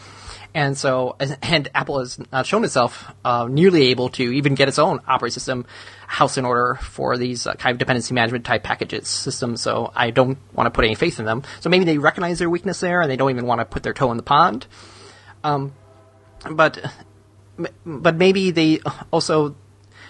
And 0.55 0.77
so, 0.77 1.15
and 1.41 1.69
Apple 1.73 1.99
has 1.99 2.19
not 2.31 2.45
shown 2.45 2.63
itself 2.63 3.11
uh, 3.25 3.47
nearly 3.49 3.87
able 3.87 4.09
to 4.09 4.23
even 4.23 4.55
get 4.55 4.67
its 4.67 4.77
own 4.77 4.99
operating 5.07 5.33
system 5.33 5.65
house 6.07 6.37
in 6.37 6.45
order 6.45 6.75
for 6.81 7.17
these 7.17 7.47
uh, 7.47 7.53
kind 7.53 7.73
of 7.73 7.79
dependency 7.79 8.13
management 8.13 8.45
type 8.45 8.63
packages 8.63 9.07
systems. 9.07 9.61
So 9.61 9.91
I 9.95 10.11
don't 10.11 10.37
want 10.53 10.67
to 10.67 10.71
put 10.71 10.85
any 10.85 10.95
faith 10.95 11.19
in 11.19 11.25
them. 11.25 11.43
So 11.59 11.69
maybe 11.69 11.85
they 11.85 11.97
recognize 11.97 12.39
their 12.39 12.49
weakness 12.49 12.79
there 12.79 13.01
and 13.01 13.09
they 13.09 13.15
don't 13.15 13.31
even 13.31 13.47
want 13.47 13.61
to 13.61 13.65
put 13.65 13.81
their 13.81 13.93
toe 13.93 14.11
in 14.11 14.17
the 14.17 14.23
pond. 14.23 14.67
Um, 15.43 15.73
but 16.49 16.83
but 17.85 18.15
maybe 18.15 18.51
they 18.51 18.79
also 19.11 19.55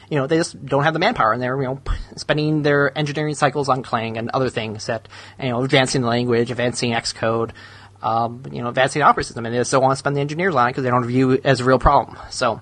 you 0.10 0.20
know, 0.20 0.28
they 0.28 0.38
just 0.38 0.64
don't 0.66 0.84
have 0.84 0.94
the 0.94 1.00
manpower 1.00 1.34
and 1.34 1.42
they're, 1.42 1.60
you 1.60 1.68
know, 1.68 1.82
spending 2.18 2.62
their 2.62 2.96
engineering 2.96 3.34
cycles 3.34 3.70
on 3.70 3.82
Clang 3.82 4.18
and 4.18 4.30
other 4.30 4.50
things 4.50 4.86
that, 4.86 5.08
you 5.42 5.50
know, 5.50 5.64
advancing 5.64 6.02
the 6.02 6.08
language, 6.08 6.52
advancing 6.52 6.92
Xcode, 6.92 7.52
um, 8.04 8.44
you 8.52 8.62
know, 8.62 8.68
advancing 8.68 9.00
the 9.00 9.06
operating 9.06 9.28
system, 9.28 9.46
and 9.46 9.56
they 9.56 9.64
still 9.64 9.82
want 9.82 9.94
to 9.94 9.96
spend 9.96 10.16
the 10.16 10.22
engineers 10.22 10.54
on 10.54 10.68
it 10.68 10.72
because 10.72 10.84
they 10.84 10.90
don't 10.90 11.06
view 11.06 11.32
it 11.32 11.46
as 11.46 11.62
a 11.62 11.64
real 11.64 11.80
problem. 11.80 12.18
So, 12.30 12.62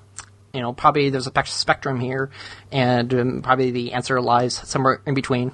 you 0.54 0.62
know, 0.62 0.72
probably 0.72 1.10
there's 1.10 1.28
a 1.28 1.46
spectrum 1.46 2.00
here, 2.00 2.30
and 2.72 3.14
um, 3.14 3.42
probably 3.42 3.72
the 3.72 3.94
answer 3.94 4.22
lies 4.22 4.54
somewhere 4.54 5.02
in 5.08 5.16
between. 5.16 5.52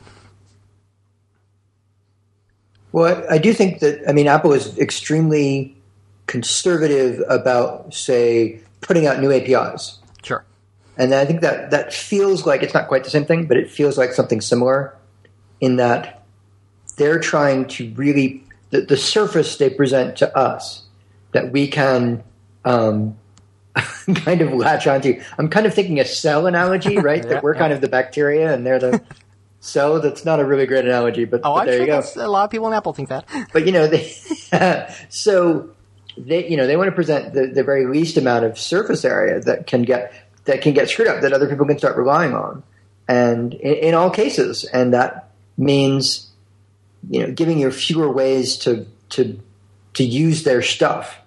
Well, 2.92 3.26
I 3.30 3.38
do 3.38 3.54
think 3.54 3.80
that 3.80 4.04
I 4.10 4.12
mean 4.12 4.28
Apple 4.28 4.52
is 4.52 4.78
extremely 4.78 5.78
conservative 6.26 7.24
about, 7.30 7.94
say, 7.94 8.60
putting 8.82 9.08
out 9.08 9.22
new 9.22 9.32
APIs. 9.32 10.00
Sure. 10.22 10.44
And 10.98 11.14
I 11.14 11.24
think 11.24 11.42
that 11.42 11.72
that 11.72 11.94
feels 11.94 12.46
like 12.46 12.62
it's 12.62 12.74
not 12.74 12.90
quite 12.90 13.06
the 13.06 13.10
same 13.10 13.26
thing, 13.26 13.46
but 13.46 13.56
it 13.56 13.72
feels 13.72 13.98
like 13.98 14.12
something 14.12 14.42
similar 14.42 14.98
in 15.62 15.78
that 15.78 16.26
they're 16.98 17.20
trying 17.20 17.68
to 17.68 17.94
really 17.96 18.44
the, 18.70 18.82
the 18.82 18.98
surface 18.98 19.58
they 19.58 19.70
present 19.70 20.18
to 20.18 20.38
us 20.38 20.84
that 21.32 21.52
we 21.52 21.68
can 21.68 22.24
um, 22.66 23.18
kind 24.16 24.42
of 24.42 24.54
latch 24.54 24.88
onto. 24.88 25.22
I'm 25.38 25.50
kind 25.50 25.66
of 25.66 25.74
thinking 25.74 26.00
a 26.00 26.06
cell 26.06 26.48
analogy, 26.48 26.98
right? 27.00 27.24
yeah, 27.24 27.30
that 27.30 27.44
we're 27.44 27.54
yeah. 27.54 27.60
kind 27.60 27.74
of 27.74 27.82
the 27.82 27.90
bacteria 27.90 28.54
and 28.54 28.66
they're 28.66 28.80
the 28.80 29.02
cell. 29.60 30.00
That's 30.02 30.26
not 30.26 30.40
a 30.40 30.46
really 30.46 30.66
great 30.66 30.86
analogy, 30.86 31.26
but, 31.26 31.42
oh, 31.44 31.56
but 31.56 31.66
there 31.66 31.74
sure 31.78 31.82
you 31.82 31.88
go. 31.88 32.26
A 32.26 32.30
lot 32.30 32.46
of 32.46 32.52
people 32.52 32.68
in 32.68 32.74
Apple 32.74 32.94
think 32.94 33.10
that. 33.10 33.26
But 33.54 33.66
you 33.66 33.72
know, 33.72 33.88
they, 33.88 34.14
so 35.10 35.70
they 36.18 36.48
you 36.48 36.58
know 36.58 36.68
they 36.68 36.76
want 36.76 36.88
to 36.88 36.96
present 36.96 37.34
the, 37.34 37.48
the 37.48 37.64
very 37.64 37.86
least 37.86 38.18
amount 38.18 38.46
of 38.46 38.58
surface 38.58 39.06
area 39.06 39.40
that 39.42 39.68
can 39.68 39.84
get 39.84 40.14
that 40.46 40.62
can 40.62 40.74
get 40.74 40.90
screwed 40.90 41.08
up 41.08 41.22
that 41.22 41.34
other 41.34 41.48
people 41.48 41.66
can 41.66 41.78
start 41.78 41.98
relying 41.98 42.34
on, 42.34 42.64
and 43.08 43.54
in, 43.54 43.74
in 43.76 43.94
all 43.94 44.10
cases, 44.10 44.64
and 44.66 44.94
that 44.94 45.32
means 45.58 46.27
you 47.10 47.22
know, 47.22 47.32
giving 47.32 47.60
you 47.60 47.72
fewer 47.72 48.12
ways 48.12 48.58
to 48.58 48.86
to 49.10 49.40
to 49.94 50.04
use 50.04 50.44
their 50.44 50.62
stuff. 50.62 51.18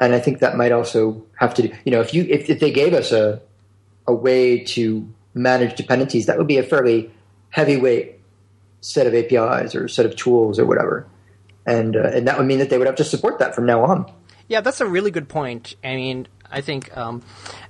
And 0.00 0.14
I 0.14 0.20
think 0.20 0.40
that 0.40 0.56
might 0.56 0.70
also 0.70 1.24
have 1.34 1.54
to 1.54 1.62
do, 1.62 1.74
you 1.84 1.90
know, 1.90 2.00
if 2.00 2.14
you 2.14 2.24
if, 2.28 2.48
if 2.50 2.60
they 2.60 2.70
gave 2.70 2.94
us 2.94 3.12
a 3.12 3.40
a 4.06 4.14
way 4.14 4.60
to 4.64 5.08
manage 5.34 5.76
dependencies, 5.76 6.26
that 6.26 6.38
would 6.38 6.46
be 6.46 6.58
a 6.58 6.62
fairly 6.62 7.10
heavyweight 7.50 8.18
set 8.80 9.06
of 9.06 9.14
APIs 9.14 9.74
or 9.74 9.88
set 9.88 10.06
of 10.06 10.16
tools 10.16 10.58
or 10.58 10.66
whatever, 10.66 11.06
and 11.66 11.96
uh, 11.96 12.10
and 12.14 12.26
that 12.28 12.38
would 12.38 12.46
mean 12.46 12.58
that 12.58 12.70
they 12.70 12.78
would 12.78 12.86
have 12.86 12.96
to 12.96 13.04
support 13.04 13.38
that 13.40 13.54
from 13.54 13.66
now 13.66 13.84
on. 13.84 14.10
Yeah, 14.48 14.62
that's 14.62 14.80
a 14.80 14.86
really 14.86 15.10
good 15.10 15.28
point. 15.28 15.76
I 15.84 15.96
mean, 15.96 16.26
I 16.50 16.60
think 16.62 16.96
um, 16.96 17.22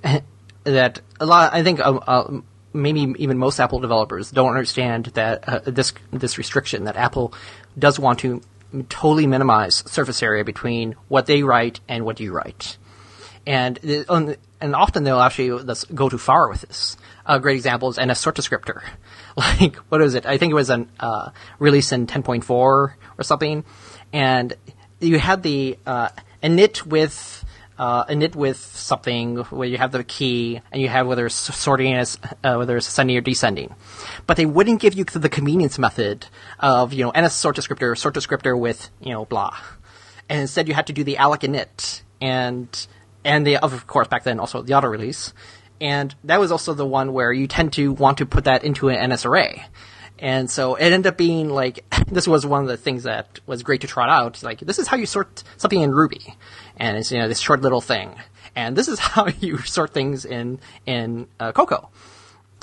that 0.65 1.01
a 1.21 1.27
lot. 1.27 1.53
I 1.55 1.63
think 1.63 1.81
uh, 1.81 1.95
uh, 2.07 2.41
maybe 2.73 3.15
even 3.19 3.39
most 3.39 3.61
Apple 3.61 3.81
developers 3.81 4.31
don't 4.31 4.51
understand 4.51 5.07
that 5.15 5.49
uh, 5.49 5.61
this 5.65 5.93
this 6.11 6.39
restriction 6.39 6.85
that 6.85 6.97
Apple 6.97 7.33
does 7.79 7.99
want 7.99 8.21
to 8.21 8.43
totally 8.89 9.27
minimize 9.27 9.77
surface 9.91 10.23
area 10.23 10.45
between 10.45 10.95
what 11.09 11.27
they 11.27 11.43
write 11.43 11.81
and 11.89 12.05
what 12.05 12.21
you 12.21 12.33
write, 12.33 12.77
and 13.47 13.79
and 14.61 14.75
often 14.75 15.05
they'll 15.05 15.21
actually 15.21 15.65
go 15.95 16.09
too 16.09 16.19
far 16.19 16.49
with 16.49 16.63
this. 16.63 16.97
A 17.27 17.41
great 17.41 17.57
example 17.57 17.91
is 17.91 17.99
NS 17.99 18.19
sort 18.19 18.37
descriptor. 18.37 18.83
Like 19.37 19.77
what 19.89 20.03
is 20.03 20.17
it? 20.17 20.27
I 20.27 20.37
think 20.37 20.51
it 20.51 20.57
was 20.57 20.69
a 20.69 20.85
uh, 20.99 21.31
release 21.61 21.93
in 21.93 22.09
10.4 22.09 22.51
or 22.51 22.97
something, 23.23 23.65
and 24.13 24.53
you 24.99 25.17
had 25.21 25.45
the 25.45 25.79
uh, 25.87 26.09
init 26.43 26.85
with 26.85 27.45
uh, 27.79 28.05
init 28.07 28.35
with 28.35 28.57
something 28.57 29.37
where 29.37 29.69
you 29.69 29.79
have 29.79 29.93
the 29.93 30.03
key 30.05 30.61
and 30.73 30.83
you 30.83 30.89
have 30.89 31.07
whether 31.07 31.27
it's 31.27 31.35
sorting 31.35 31.95
as 31.95 32.19
uh, 32.43 32.57
whether 32.57 32.77
it's 32.77 32.89
ascending 32.89 33.17
or 33.17 33.21
descending, 33.21 33.75
but 34.27 34.37
they 34.37 34.47
wouldn't 34.47 34.81
give 34.81 34.95
you 34.95 35.05
the 35.05 35.29
convenience 35.29 35.79
method 35.79 36.27
of 36.59 36.93
you 36.93 37.05
know 37.05 37.13
ns 37.19 37.35
sort 37.35 37.57
descriptor 37.57 37.97
sort 37.97 38.15
descriptor 38.15 38.59
with 38.59 38.91
you 39.01 39.13
know 39.13 39.25
blah, 39.25 39.57
and 40.29 40.41
instead 40.41 40.69
you 40.69 40.75
had 40.75 40.87
to 40.87 40.93
do 40.93 41.05
the 41.05 41.17
alloc 41.17 41.41
init 41.41 42.03
and 42.21 42.87
and 43.25 43.47
the 43.47 43.57
of 43.59 43.87
course 43.87 44.09
back 44.09 44.25
then 44.25 44.41
also 44.41 44.63
the 44.63 44.75
auto 44.75 44.89
release, 44.89 45.33
and 45.81 46.15
that 46.25 46.41
was 46.41 46.51
also 46.51 46.75
the 46.75 46.87
one 46.87 47.13
where 47.13 47.33
you 47.33 47.47
tend 47.47 47.73
to 47.75 47.93
want 47.93 48.19
to 48.19 48.27
put 48.27 48.45
that 48.45 48.65
into 48.65 48.89
an 48.89 49.11
NS 49.11 49.25
array. 49.25 49.65
And 50.21 50.51
so 50.51 50.75
it 50.75 50.93
ended 50.93 51.07
up 51.07 51.17
being 51.17 51.49
like 51.49 51.85
this 52.09 52.27
was 52.27 52.45
one 52.45 52.63
of 52.63 52.69
the 52.69 52.77
things 52.77 53.05
that 53.05 53.41
was 53.47 53.63
great 53.63 53.83
to 53.83 53.87
trot 53.87 54.09
out. 54.09 54.43
Like 54.43 54.61
this 54.61 54.79
is 54.79 54.89
how 54.89 54.97
you 54.97 55.07
sort 55.07 55.45
something 55.57 55.81
in 55.81 55.93
Ruby, 55.93 56.37
and 56.79 56.97
it's 56.97 57.13
you 57.13 57.19
know 57.19 57.29
this 57.29 57.41
short 57.41 57.61
little 57.61 57.81
thing, 57.81 58.15
and 58.55 58.77
this 58.77 58.89
is 58.89 58.99
how 59.15 59.27
you 59.27 59.59
sort 59.59 59.93
things 59.93 60.25
in 60.25 60.61
in 60.87 61.27
uh, 61.41 61.53
Cocoa 61.53 61.91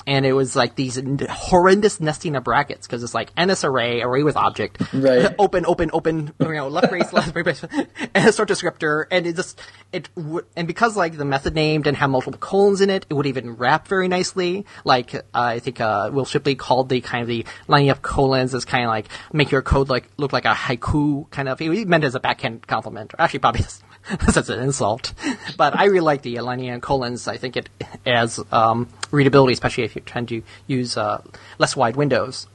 and 0.06 0.24
it 0.24 0.32
was 0.32 0.54
like 0.54 0.76
these 0.76 1.00
horrendous 1.28 2.00
nesting 2.00 2.36
of 2.36 2.44
brackets 2.44 2.86
because 2.86 3.02
it's 3.02 3.14
like 3.14 3.32
NS 3.38 3.64
array, 3.64 4.02
array 4.02 4.22
with 4.22 4.36
object, 4.36 4.80
right. 4.92 5.34
open, 5.38 5.66
open, 5.66 5.90
open, 5.92 6.32
you 6.40 6.52
know, 6.52 6.68
left 6.68 6.90
brace, 6.90 7.12
left 7.12 7.32
brace, 7.34 7.64
and 8.14 8.28
a 8.28 8.32
sort 8.32 8.48
descriptor, 8.48 9.06
and 9.10 9.26
it 9.26 9.34
just 9.34 9.60
it 9.92 10.08
w- 10.14 10.44
and 10.56 10.68
because 10.68 10.96
like 10.96 11.16
the 11.16 11.24
method 11.24 11.54
name 11.54 11.82
didn't 11.82 11.96
have 11.96 12.10
multiple 12.10 12.38
colons 12.38 12.80
in 12.80 12.88
it, 12.88 13.04
it 13.10 13.14
would 13.14 13.26
even 13.26 13.56
wrap 13.56 13.88
very 13.88 14.06
nicely. 14.06 14.64
Like 14.84 15.14
uh, 15.14 15.20
I 15.34 15.58
think 15.58 15.80
uh, 15.80 16.10
Wil 16.12 16.24
Shipley 16.24 16.54
called 16.54 16.88
the 16.88 17.00
kind 17.00 17.22
of 17.22 17.28
the 17.28 17.44
lining 17.66 17.90
up 17.90 18.02
colons 18.02 18.54
as 18.54 18.64
kind 18.64 18.84
of 18.84 18.90
like 18.90 19.08
make 19.32 19.50
your 19.50 19.62
code 19.62 19.88
like 19.88 20.08
look 20.16 20.32
like 20.32 20.44
a 20.44 20.54
haiku 20.54 21.28
kind 21.30 21.48
of. 21.48 21.58
He 21.58 21.84
meant 21.84 22.04
as 22.04 22.14
a 22.14 22.20
backhand 22.20 22.66
compliment, 22.66 23.12
or 23.14 23.20
actually 23.20 23.40
probably 23.40 23.62
that's 24.34 24.48
an 24.48 24.60
insult. 24.60 25.12
But 25.56 25.76
I 25.76 25.84
really 25.84 26.00
like 26.00 26.22
the 26.22 26.36
and 26.36 26.82
colons. 26.82 27.28
I 27.28 27.36
think 27.36 27.56
it 27.56 27.68
has 28.06 28.40
um, 28.52 28.88
readability, 29.10 29.52
especially 29.52 29.84
if 29.84 29.96
you're 29.96 30.04
trying 30.04 30.26
to 30.26 30.42
use 30.66 30.96
uh, 30.96 31.22
less 31.58 31.76
wide 31.76 31.96
windows. 31.96 32.46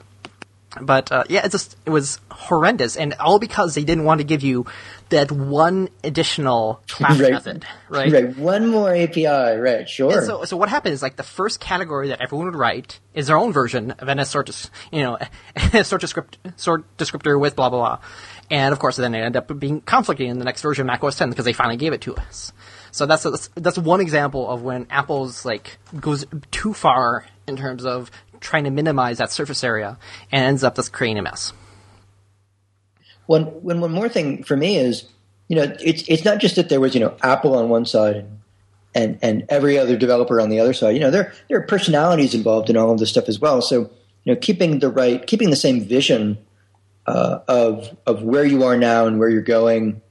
But 0.79 1.11
uh, 1.11 1.25
yeah, 1.27 1.45
it 1.45 1.51
just 1.51 1.75
it 1.85 1.89
was 1.89 2.19
horrendous, 2.31 2.95
and 2.95 3.13
all 3.15 3.39
because 3.39 3.75
they 3.75 3.83
didn't 3.83 4.05
want 4.05 4.21
to 4.21 4.23
give 4.23 4.41
you 4.41 4.65
that 5.09 5.29
one 5.29 5.89
additional 6.01 6.81
class 6.87 7.19
right. 7.19 7.33
method, 7.33 7.65
right? 7.89 8.09
Right, 8.09 8.37
one 8.37 8.69
more 8.69 8.95
API, 8.95 9.25
right? 9.25 9.89
Sure. 9.89 10.17
And 10.17 10.25
so, 10.25 10.45
so 10.45 10.55
what 10.55 10.69
happens 10.69 10.93
is 10.93 11.01
like 11.01 11.17
the 11.17 11.23
first 11.23 11.59
category 11.59 12.07
that 12.07 12.21
everyone 12.21 12.45
would 12.45 12.55
write 12.55 13.01
is 13.13 13.27
their 13.27 13.37
own 13.37 13.51
version 13.51 13.91
of 13.91 14.07
NS 14.07 14.29
sort, 14.29 14.47
of 14.47 14.69
you 14.93 15.01
know, 15.01 15.17
sort 15.83 15.99
descript, 15.99 16.37
sort 16.55 16.85
descriptor 16.95 17.37
with 17.37 17.57
blah 17.57 17.69
blah 17.69 17.97
blah, 17.97 18.07
and 18.51 18.73
of 18.73 18.79
course, 18.79 18.97
then 18.97 19.15
it 19.15 19.19
ended 19.19 19.37
up 19.37 19.59
being 19.59 19.79
conflicting 19.79 20.29
in 20.29 20.37
the 20.37 20.43
next 20.43 20.61
version 20.61 20.83
of 20.83 20.87
Mac 20.87 21.01
OS 21.03 21.17
10 21.17 21.29
because 21.29 21.45
they 21.45 21.53
finally 21.53 21.77
gave 21.77 21.93
it 21.93 22.01
to 22.01 22.15
us. 22.17 22.51
So 22.91 23.05
that's 23.05 23.25
a, 23.25 23.31
that's 23.55 23.77
one 23.77 24.01
example 24.01 24.47
of 24.49 24.61
when 24.61 24.87
Apple's 24.89 25.45
like 25.45 25.77
goes 25.97 26.25
too 26.51 26.73
far 26.73 27.25
in 27.47 27.55
terms 27.55 27.85
of 27.85 28.11
trying 28.41 28.65
to 28.65 28.69
minimize 28.69 29.19
that 29.19 29.31
surface 29.31 29.63
area 29.63 29.97
and 30.33 30.43
ends 30.43 30.65
up 30.65 30.75
just 30.75 30.91
creating 30.91 31.17
a 31.17 31.21
mess. 31.21 31.53
One, 33.25 33.45
one, 33.45 33.79
one 33.79 33.93
more 33.93 34.09
thing 34.09 34.43
for 34.43 34.57
me 34.57 34.75
is, 34.75 35.07
you 35.47 35.55
know, 35.55 35.73
it's 35.79 36.03
it's 36.09 36.25
not 36.25 36.39
just 36.39 36.57
that 36.57 36.67
there 36.67 36.81
was 36.81 36.93
you 36.93 36.99
know 36.99 37.15
Apple 37.23 37.55
on 37.55 37.69
one 37.69 37.85
side 37.85 38.17
and 38.17 38.39
and 38.93 39.19
and 39.21 39.45
every 39.47 39.77
other 39.77 39.95
developer 39.95 40.41
on 40.41 40.49
the 40.49 40.59
other 40.59 40.73
side. 40.73 40.95
You 40.95 40.99
know, 40.99 41.11
there 41.11 41.33
there 41.47 41.57
are 41.57 41.65
personalities 41.65 42.35
involved 42.35 42.69
in 42.69 42.75
all 42.75 42.91
of 42.91 42.99
this 42.99 43.09
stuff 43.09 43.29
as 43.29 43.39
well. 43.39 43.61
So 43.61 43.91
you 44.25 44.33
know, 44.33 44.35
keeping 44.35 44.79
the 44.79 44.89
right, 44.89 45.25
keeping 45.25 45.49
the 45.49 45.55
same 45.55 45.85
vision 45.85 46.37
uh, 47.07 47.39
of 47.47 47.95
of 48.05 48.23
where 48.23 48.45
you 48.45 48.63
are 48.63 48.77
now 48.77 49.07
and 49.07 49.19
where 49.19 49.29
you're 49.29 49.41
going. 49.41 50.01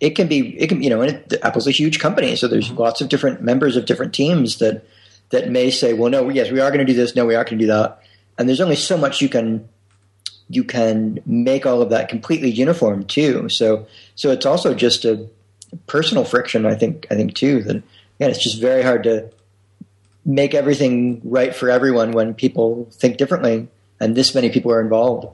It 0.00 0.10
can 0.10 0.28
be 0.28 0.58
it 0.58 0.68
can 0.68 0.82
you 0.82 0.90
know 0.90 1.02
and 1.02 1.16
it, 1.16 1.40
Apple's 1.42 1.66
a 1.66 1.70
huge 1.70 1.98
company, 1.98 2.36
so 2.36 2.48
there's 2.48 2.68
mm-hmm. 2.68 2.80
lots 2.80 3.00
of 3.00 3.08
different 3.08 3.42
members 3.42 3.76
of 3.76 3.86
different 3.86 4.14
teams 4.14 4.58
that 4.58 4.84
that 5.30 5.50
may 5.50 5.70
say, 5.70 5.92
well, 5.92 6.10
no, 6.10 6.28
yes, 6.28 6.50
we 6.50 6.60
are 6.60 6.70
going 6.70 6.84
to 6.84 6.92
do 6.92 6.94
this. 6.96 7.16
No, 7.16 7.26
we 7.26 7.34
are 7.34 7.44
going 7.44 7.58
to 7.58 7.64
do 7.64 7.72
that. 7.72 8.00
And 8.38 8.48
there's 8.48 8.60
only 8.60 8.76
so 8.76 8.96
much 8.96 9.20
you 9.20 9.28
can 9.28 9.68
you 10.48 10.64
can 10.64 11.20
make 11.24 11.64
all 11.64 11.80
of 11.80 11.90
that 11.90 12.08
completely 12.08 12.50
uniform 12.50 13.04
too. 13.04 13.48
So 13.48 13.86
so 14.14 14.30
it's 14.30 14.46
also 14.46 14.74
just 14.74 15.04
a 15.04 15.28
personal 15.86 16.24
friction. 16.24 16.66
I 16.66 16.74
think 16.74 17.06
I 17.10 17.14
think 17.14 17.34
too 17.34 17.62
that 17.62 17.76
again 17.76 18.30
it's 18.30 18.42
just 18.42 18.60
very 18.60 18.82
hard 18.82 19.04
to 19.04 19.30
make 20.24 20.54
everything 20.54 21.20
right 21.24 21.54
for 21.54 21.70
everyone 21.70 22.12
when 22.12 22.34
people 22.34 22.88
think 22.92 23.18
differently 23.18 23.68
and 24.00 24.14
this 24.14 24.34
many 24.34 24.50
people 24.50 24.72
are 24.72 24.80
involved. 24.80 25.28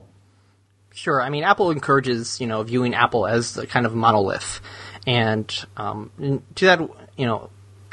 Sure. 0.93 1.21
I 1.21 1.29
mean, 1.29 1.43
Apple 1.43 1.71
encourages, 1.71 2.41
you 2.41 2.47
know, 2.47 2.63
viewing 2.63 2.93
Apple 2.93 3.25
as 3.25 3.57
a 3.57 3.65
kind 3.65 3.85
of 3.85 3.95
monolith. 3.95 4.61
And 5.07 5.65
um, 5.77 6.11
to 6.55 6.65
that, 6.65 6.79
you 7.17 7.25
know, 7.25 7.49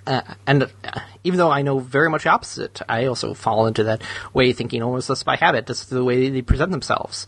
uh, 0.06 0.22
and 0.46 0.64
uh, 0.64 1.00
even 1.22 1.38
though 1.38 1.50
I 1.50 1.62
know 1.62 1.78
very 1.78 2.10
much 2.10 2.26
opposite, 2.26 2.80
I 2.88 3.06
also 3.06 3.34
fall 3.34 3.66
into 3.66 3.84
that 3.84 4.02
way 4.32 4.52
thinking 4.52 4.82
almost 4.82 5.08
just 5.08 5.24
by 5.24 5.36
habit. 5.36 5.66
This 5.66 5.82
is 5.82 5.88
the 5.88 6.02
way 6.02 6.28
they 6.28 6.42
present 6.42 6.70
themselves. 6.70 7.26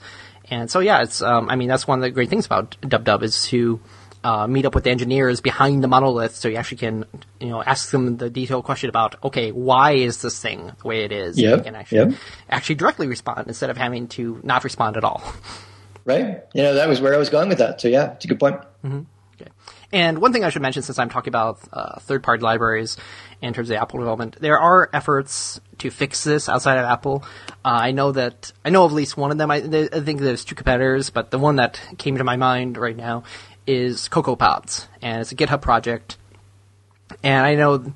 And 0.50 0.70
so, 0.70 0.80
yeah, 0.80 1.02
it's, 1.02 1.22
um, 1.22 1.48
I 1.48 1.56
mean, 1.56 1.68
that's 1.68 1.86
one 1.86 1.98
of 1.98 2.02
the 2.02 2.10
great 2.10 2.30
things 2.30 2.46
about 2.46 2.76
Dub 2.80 3.04
Dub 3.04 3.22
is 3.22 3.44
to 3.44 3.80
uh, 4.22 4.46
meet 4.46 4.66
up 4.66 4.74
with 4.74 4.84
the 4.84 4.90
engineers 4.90 5.40
behind 5.40 5.82
the 5.82 5.88
monolith 5.88 6.34
so 6.34 6.48
you 6.48 6.56
actually 6.56 6.78
can, 6.78 7.04
you 7.40 7.48
know, 7.48 7.62
ask 7.62 7.90
them 7.90 8.16
the 8.18 8.28
detailed 8.28 8.64
question 8.64 8.88
about, 8.88 9.16
okay, 9.24 9.50
why 9.52 9.92
is 9.92 10.20
this 10.22 10.40
thing 10.40 10.72
the 10.80 10.88
way 10.88 11.04
it 11.04 11.12
is? 11.12 11.38
Yeah. 11.38 11.60
And 11.64 11.76
actually, 11.76 12.10
yep. 12.10 12.20
actually 12.48 12.74
directly 12.76 13.06
respond 13.06 13.48
instead 13.48 13.70
of 13.70 13.76
having 13.76 14.08
to 14.08 14.40
not 14.42 14.64
respond 14.64 14.96
at 14.96 15.04
all. 15.04 15.22
Right. 16.04 16.42
You 16.54 16.62
know, 16.62 16.74
that 16.74 16.88
was 16.88 17.00
where 17.00 17.14
I 17.14 17.18
was 17.18 17.28
going 17.28 17.48
with 17.50 17.58
that. 17.58 17.80
So, 17.80 17.86
yeah, 17.88 18.12
it's 18.12 18.24
a 18.24 18.28
good 18.28 18.40
point. 18.40 18.56
Mm-hmm. 18.82 19.02
Okay. 19.34 19.50
And 19.92 20.18
one 20.18 20.32
thing 20.32 20.44
I 20.44 20.50
should 20.50 20.62
mention, 20.62 20.82
since 20.82 20.98
I'm 20.98 21.10
talking 21.10 21.30
about 21.30 21.60
uh, 21.72 22.00
third-party 22.00 22.42
libraries 22.42 22.96
in 23.42 23.52
terms 23.52 23.70
of 23.70 23.76
Apple 23.76 23.98
development, 23.98 24.36
there 24.40 24.58
are 24.58 24.88
efforts 24.92 25.60
to 25.78 25.90
fix 25.90 26.24
this 26.24 26.48
outside 26.48 26.78
of 26.78 26.84
Apple. 26.84 27.24
Uh, 27.64 27.68
I 27.68 27.90
know 27.92 28.12
that 28.12 28.52
I 28.64 28.70
know 28.70 28.84
of 28.84 28.92
at 28.92 28.94
least 28.94 29.16
one 29.16 29.30
of 29.30 29.38
them. 29.38 29.50
I, 29.50 29.56
I, 29.56 30.00
think 30.00 30.20
there's 30.20 30.44
two 30.44 30.54
competitors, 30.54 31.10
but 31.10 31.30
the 31.30 31.38
one 31.38 31.56
that 31.56 31.80
came 31.98 32.18
to 32.18 32.24
my 32.24 32.36
mind 32.36 32.76
right 32.76 32.96
now 32.96 33.24
is 33.66 34.08
CocoaPods, 34.08 34.86
and 35.02 35.20
it's 35.20 35.32
a 35.32 35.36
GitHub 35.36 35.62
project. 35.62 36.16
And 37.22 37.44
I 37.44 37.54
know 37.54 37.92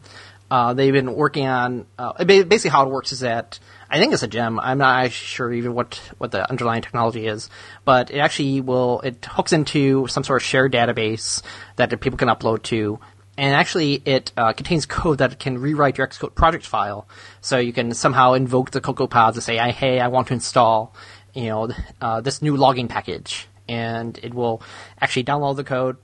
uh, 0.51 0.75
they've 0.75 0.93
been 0.93 1.15
working 1.15 1.47
on 1.47 1.87
uh, 1.99 2.25
basically 2.25 2.71
how 2.71 2.87
it 2.87 2.91
works 2.91 3.13
is 3.13 3.21
that 3.21 3.59
I 3.91 3.99
think 3.99 4.13
it's 4.13 4.23
a 4.23 4.29
gem. 4.29 4.59
I'm 4.61 4.79
not 4.79 5.13
sure 5.13 5.53
even 5.53 5.75
what, 5.75 6.01
what 6.19 6.31
the 6.31 6.49
underlying 6.49 6.83
technology 6.83 7.27
is, 7.27 7.49
but 7.85 8.11
it 8.11 8.19
actually 8.19 8.61
will 8.61 9.01
it 9.01 9.25
hooks 9.25 9.53
into 9.53 10.07
some 10.09 10.25
sort 10.25 10.43
of 10.43 10.47
shared 10.47 10.73
database 10.73 11.43
that 11.77 11.89
people 12.01 12.19
can 12.19 12.29
upload 12.29 12.63
to, 12.65 12.99
and 13.39 13.55
actually 13.55 14.03
it 14.05 14.33
uh, 14.37 14.53
contains 14.53 14.87
code 14.87 15.19
that 15.19 15.39
can 15.39 15.59
rewrite 15.59 15.99
your 15.99 16.07
Xcode 16.07 16.35
project 16.35 16.67
file, 16.67 17.09
so 17.41 17.59
you 17.59 17.73
can 17.73 17.95
somehow 17.95 18.35
invoke 18.35 18.71
the 18.71 18.81
CocoaPods 18.81 19.35
to 19.35 19.41
say, 19.41 19.57
"Hey, 19.73 20.01
I 20.01 20.09
want 20.09 20.29
to 20.29 20.35
install, 20.35 20.95
you 21.33 21.49
know, 21.49 21.71
uh, 22.01 22.21
this 22.21 22.43
new 22.43 22.57
logging 22.57 22.89
package," 22.89 23.49
and 23.69 24.19
it 24.23 24.35
will 24.35 24.63
actually 25.01 25.25
download 25.25 25.57
the 25.57 25.65
code, 25.65 25.97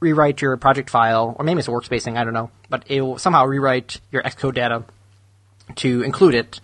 rewrite 0.00 0.40
your 0.42 0.56
project 0.56 0.90
file, 0.90 1.34
or 1.38 1.44
maybe 1.44 1.58
it's 1.58 1.68
a 1.68 1.72
workspace 1.72 2.02
thing, 2.02 2.16
I 2.16 2.24
don't 2.24 2.34
know, 2.34 2.50
but 2.68 2.84
it 2.88 3.00
will 3.00 3.18
somehow 3.18 3.44
rewrite 3.46 4.00
your 4.10 4.22
Xcode 4.22 4.54
data 4.54 4.84
to 5.76 6.02
include 6.02 6.34
it 6.34 6.60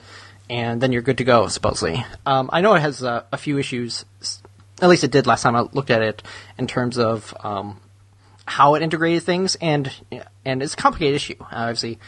and 0.50 0.80
then 0.80 0.92
you're 0.92 1.02
good 1.02 1.18
to 1.18 1.24
go, 1.24 1.48
supposedly. 1.48 2.04
Um, 2.26 2.50
I 2.52 2.60
know 2.60 2.74
it 2.74 2.80
has 2.80 3.02
uh, 3.02 3.24
a 3.32 3.36
few 3.36 3.58
issues, 3.58 4.04
at 4.80 4.88
least 4.88 5.04
it 5.04 5.10
did 5.10 5.26
last 5.26 5.42
time 5.42 5.56
I 5.56 5.62
looked 5.72 5.90
at 5.90 6.02
it, 6.02 6.22
in 6.58 6.66
terms 6.66 6.98
of 6.98 7.34
um, 7.40 7.80
how 8.44 8.74
it 8.74 8.82
integrated 8.82 9.22
things, 9.22 9.56
and 9.56 9.90
and 10.44 10.62
it's 10.62 10.74
a 10.74 10.76
complicated 10.76 11.16
issue, 11.16 11.36
obviously. 11.40 11.98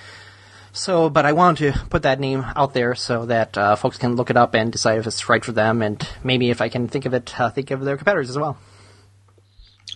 So, 0.76 1.08
but 1.08 1.24
I 1.24 1.32
wanted 1.32 1.72
to 1.72 1.86
put 1.88 2.02
that 2.02 2.20
name 2.20 2.44
out 2.54 2.74
there 2.74 2.94
so 2.94 3.26
that 3.26 3.56
uh, 3.56 3.76
folks 3.76 3.96
can 3.96 4.14
look 4.14 4.28
it 4.28 4.36
up 4.36 4.54
and 4.54 4.70
decide 4.70 4.98
if 4.98 5.06
it's 5.06 5.28
right 5.28 5.44
for 5.44 5.52
them, 5.52 5.80
and 5.80 6.06
maybe 6.22 6.50
if 6.50 6.60
I 6.60 6.68
can 6.68 6.86
think 6.86 7.06
of 7.06 7.14
it, 7.14 7.40
uh, 7.40 7.50
think 7.50 7.70
of 7.70 7.80
their 7.82 7.96
competitors 7.96 8.28
as 8.28 8.38
well. 8.38 8.58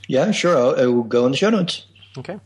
Yeah, 0.08 0.30
sure. 0.30 0.56
I'll, 0.56 0.80
I 0.80 0.86
will 0.86 1.02
go 1.02 1.26
in 1.26 1.32
the 1.32 1.38
show 1.38 1.50
notes. 1.50 1.84
Okay 2.18 2.40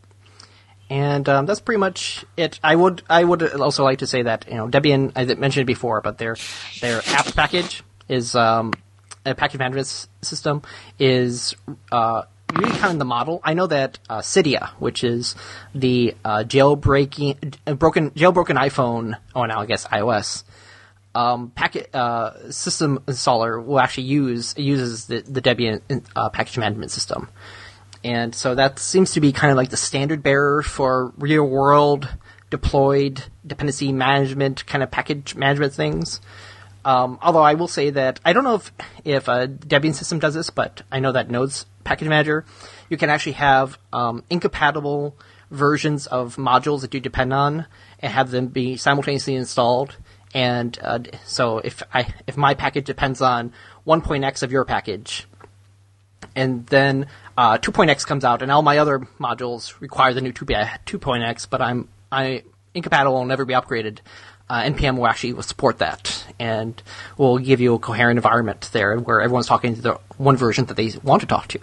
and 0.91 1.29
um, 1.29 1.47
that's 1.47 1.61
pretty 1.61 1.79
much 1.79 2.25
it. 2.37 2.61
I 2.63 2.77
would 2.77 3.03
I 3.09 3.25
would 3.25 3.43
also 3.55 3.85
like 3.85 4.01
to 4.01 4.07
say 4.07 4.23
that 4.23 4.47
you 4.49 4.55
know 4.55 4.69
Debian 4.69 5.13
I 5.17 5.25
mentioned 5.35 5.63
it 5.63 5.67
before, 5.67 6.01
but 6.01 6.19
their 6.19 6.37
their 6.81 7.01
apt 7.07 7.35
package 7.35 7.83
is 8.09 8.35
um, 8.35 8.73
a 9.25 9.35
package 9.35 9.59
management 9.59 10.07
system 10.23 10.63
is 10.99 11.57
uh, 11.91 12.23
of 12.63 12.99
the 12.99 13.05
model. 13.05 13.41
I 13.43 13.55
know 13.55 13.67
that 13.67 13.99
uh, 14.09 14.19
Cydia, 14.19 14.71
which 14.79 15.05
is 15.05 15.35
the 15.75 16.15
uh, 16.25 16.45
jailbreaking 16.47 17.57
uh, 17.67 17.75
broken 17.75 18.11
jailbroken 18.11 18.57
iPhone, 18.57 19.17
oh 19.35 19.45
now 19.45 19.61
I 19.61 19.67
guess 19.67 19.87
iOS. 19.87 20.45
Um, 21.15 21.51
packet 21.51 21.95
uh, 21.95 22.51
system 22.51 22.99
installer 23.07 23.65
will 23.65 23.79
actually 23.79 24.05
use 24.05 24.55
uses 24.57 25.07
the, 25.07 25.21
the 25.21 25.41
Debian 25.41 25.81
uh, 26.17 26.29
package 26.31 26.59
management 26.59 26.91
system. 26.91 27.29
And 28.03 28.35
so 28.35 28.55
that 28.55 28.79
seems 28.79 29.13
to 29.13 29.21
be 29.21 29.33
kind 29.33 29.51
of 29.51 29.57
like 29.57 29.71
the 29.71 29.79
standard 29.79 30.23
bearer 30.23 30.63
for 30.63 31.13
real 31.17 31.45
world 31.45 32.09
deployed 32.51 33.25
dependency 33.47 33.93
management 33.93 34.67
kind 34.67 34.83
of 34.83 34.91
package 34.91 35.35
management 35.35 35.73
things. 35.73 36.21
Um, 36.85 37.19
although 37.23 37.43
I 37.43 37.55
will 37.55 37.69
say 37.69 37.91
that 37.91 38.21
I 38.25 38.33
don't 38.33 38.45
know 38.45 38.57
if 38.57 38.73
if 39.05 39.29
a 39.29 39.49
Debian 39.49 39.95
system 39.95 40.19
does 40.19 40.35
this, 40.35 40.51
but 40.51 40.83
I 40.93 41.01
know 41.01 41.13
that 41.13 41.31
Node's 41.31 41.65
package 41.85 42.09
manager, 42.09 42.45
you 42.89 42.97
can 42.97 43.11
actually 43.11 43.33
have 43.33 43.79
um, 43.93 44.25
incompatible 44.31 45.17
versions 45.51 46.07
of 46.07 46.37
modules 46.37 46.81
that 46.81 46.95
you 46.95 47.01
depend 47.01 47.33
on 47.33 47.67
and 48.01 48.13
have 48.13 48.31
them 48.31 48.49
be 48.49 48.77
simultaneously 48.77 49.35
installed. 49.35 49.97
And 50.35 50.77
uh, 50.83 50.99
so 51.25 51.59
if 51.59 51.83
I 51.93 52.13
if 52.27 52.37
my 52.37 52.55
package 52.55 52.87
depends 52.87 53.21
on 53.21 53.53
1.x 53.87 54.43
of 54.43 54.51
your 54.51 54.65
package, 54.65 55.27
and 56.35 56.67
then 56.67 57.07
uh, 57.39 57.59
2.x 57.59 58.05
comes 58.05 58.25
out, 58.25 58.43
and 58.43 58.51
all 58.51 58.63
my 58.63 58.79
other 58.79 59.01
modules 59.21 59.81
require 59.81 60.13
the 60.13 60.21
new 60.21 60.33
2.x, 60.33 61.47
but 61.47 61.63
I'm 61.63 61.89
I 62.11 62.43
incompatible 62.75 63.15
will 63.15 63.25
never 63.25 63.45
be 63.45 63.55
upgraded. 63.55 63.99
Uh, 64.49 64.63
npm 64.63 64.99
will 64.99 65.07
actually 65.07 65.41
support 65.43 65.79
that, 65.79 66.14
and 66.39 66.83
will 67.17 67.39
give 67.39 67.61
you 67.61 67.75
a 67.75 67.79
coherent 67.79 68.19
environment 68.19 68.69
there 68.73 68.99
where 68.99 69.21
everyone's 69.21 69.47
talking 69.47 69.75
to 69.75 69.81
the 69.81 70.01
one 70.17 70.37
version 70.37 70.67
that 70.67 70.77
they 70.77 70.93
want 71.03 71.21
to 71.21 71.27
talk 71.27 71.49
to. 71.49 71.61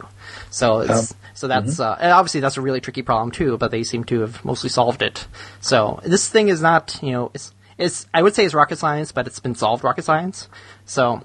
So 0.50 0.82
um, 0.82 1.06
so 1.34 1.48
that's 1.48 1.76
mm-hmm. 1.76 2.04
uh, 2.04 2.10
obviously 2.14 2.42
that's 2.42 2.58
a 2.58 2.62
really 2.62 2.82
tricky 2.82 3.02
problem 3.02 3.32
too, 3.32 3.58
but 3.58 3.72
they 3.72 3.84
seem 3.84 4.04
to 4.06 4.22
have 4.22 4.44
mostly 4.44 4.70
solved 4.70 5.02
it. 5.02 5.28
So 5.60 6.00
this 6.04 6.30
thing 6.30 6.50
is 6.50 6.62
not 6.62 7.00
you 7.02 7.12
know 7.12 7.32
it's 7.34 7.54
it's 7.78 8.08
I 8.14 8.22
would 8.22 8.36
say 8.36 8.46
it's 8.46 8.54
rocket 8.54 8.78
science, 8.78 9.12
but 9.12 9.28
it's 9.28 9.40
been 9.40 9.56
solved 9.56 9.84
rocket 9.84 10.06
science. 10.06 10.48
So 10.86 11.22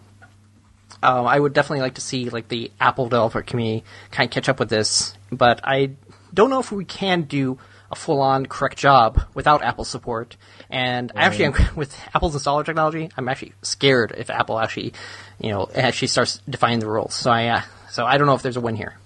um, 1.03 1.27
I 1.27 1.39
would 1.39 1.53
definitely 1.53 1.83
like 1.83 1.95
to 1.95 2.01
see 2.01 2.31
like 2.31 2.49
the 2.49 2.71
Apple 2.81 3.05
developer 3.09 3.43
community 3.43 3.85
kind 4.11 4.29
of 4.29 4.33
catch 4.33 4.49
up 4.49 4.59
with 4.59 4.71
this, 4.71 5.15
but 5.31 5.61
I 5.65 5.93
don't 6.33 6.51
know 6.51 6.61
if 6.61 6.73
we 6.73 6.85
can 6.85 7.23
do 7.23 7.59
a 7.91 7.95
full-on 7.95 8.47
correct 8.47 8.79
job 8.79 9.21
without 9.35 9.63
Apple 9.63 9.85
support. 9.85 10.37
And 10.71 11.13
right. 11.15 11.25
actually, 11.25 11.65
with 11.77 11.97
Apple's 12.15 12.37
installer 12.37 12.65
technology, 12.65 13.11
I'm 13.17 13.29
actually 13.29 13.53
scared 13.63 14.15
if 14.17 14.31
Apple 14.31 14.59
actually, 14.59 14.93
you 15.41 15.51
know, 15.51 15.69
actually 15.75 16.09
starts 16.09 16.41
defining 16.49 16.81
the 16.81 16.89
rules. 16.89 17.15
So 17.15 17.31
I, 17.31 17.47
uh, 17.49 17.63
so 17.91 18.05
I 18.05 18.19
don't 18.19 18.27
know 18.27 18.35
if 18.35 18.43
there's 18.43 18.57
a 18.57 18.61
win 18.61 18.77
here. 18.77 18.97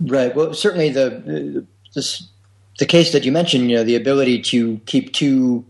Right. 0.00 0.34
Well, 0.34 0.54
certainly 0.54 0.90
the 0.90 1.66
the, 1.94 2.20
the 2.78 2.86
case 2.86 3.12
that 3.12 3.24
you 3.24 3.32
mentioned, 3.32 3.70
you 3.70 3.76
know, 3.76 3.84
the 3.84 3.96
ability 3.96 4.42
to 4.42 4.80
keep 4.86 5.12
two 5.12 5.64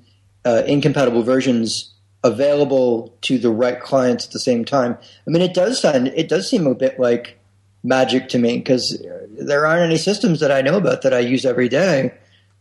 uh, 0.45 0.63
incompatible 0.67 1.23
versions 1.23 1.93
available 2.23 3.17
to 3.23 3.39
the 3.39 3.51
right 3.51 3.81
clients 3.81 4.27
at 4.27 4.33
the 4.33 4.39
same 4.39 4.65
time. 4.65 4.97
I 5.27 5.31
mean, 5.31 5.43
it 5.43 5.55
does 5.55 5.81
sound, 5.81 6.09
it 6.09 6.29
does 6.29 6.49
seem 6.49 6.67
a 6.67 6.75
bit 6.75 7.01
like 7.01 7.39
magic 7.83 8.29
to 8.31 8.39
me 8.39 8.59
because 8.59 9.05
there 9.39 9.67
aren't 9.67 9.83
any 9.83 9.97
systems 9.97 10.41
that 10.41 10.53
I 10.53 10.61
know 10.61 10.77
about 10.77 11.03
that 11.03 11.15
I 11.15 11.21
use 11.21 11.47
every 11.47 11.69
day 11.69 12.13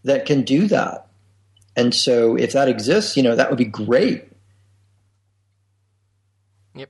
that 0.05 0.25
can 0.25 0.43
do 0.43 0.67
that. 0.67 1.07
And 1.75 1.93
so, 1.93 2.35
if 2.35 2.53
that 2.53 2.67
exists, 2.67 3.15
you 3.15 3.23
know, 3.23 3.35
that 3.35 3.49
would 3.49 3.57
be 3.57 3.65
great. 3.65 4.29
Yep. 6.75 6.89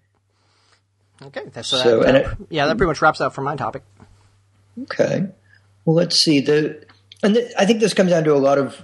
Okay. 1.23 1.43
That's, 1.53 1.67
so, 1.67 1.77
so 1.77 1.99
that, 2.01 2.15
it, 2.15 2.27
yeah, 2.49 2.65
that 2.67 2.77
pretty 2.77 2.89
much 2.89 3.01
wraps 3.01 3.21
up 3.21 3.33
for 3.33 3.41
my 3.41 3.55
topic. 3.55 3.83
Okay. 4.83 5.27
Well, 5.85 5.95
let's 5.95 6.17
see 6.17 6.39
the, 6.39 6.83
and 7.21 7.35
the, 7.35 7.51
I 7.59 7.65
think 7.65 7.79
this 7.79 7.93
comes 7.93 8.11
down 8.11 8.23
to 8.23 8.33
a 8.33 8.37
lot 8.37 8.57
of 8.57 8.83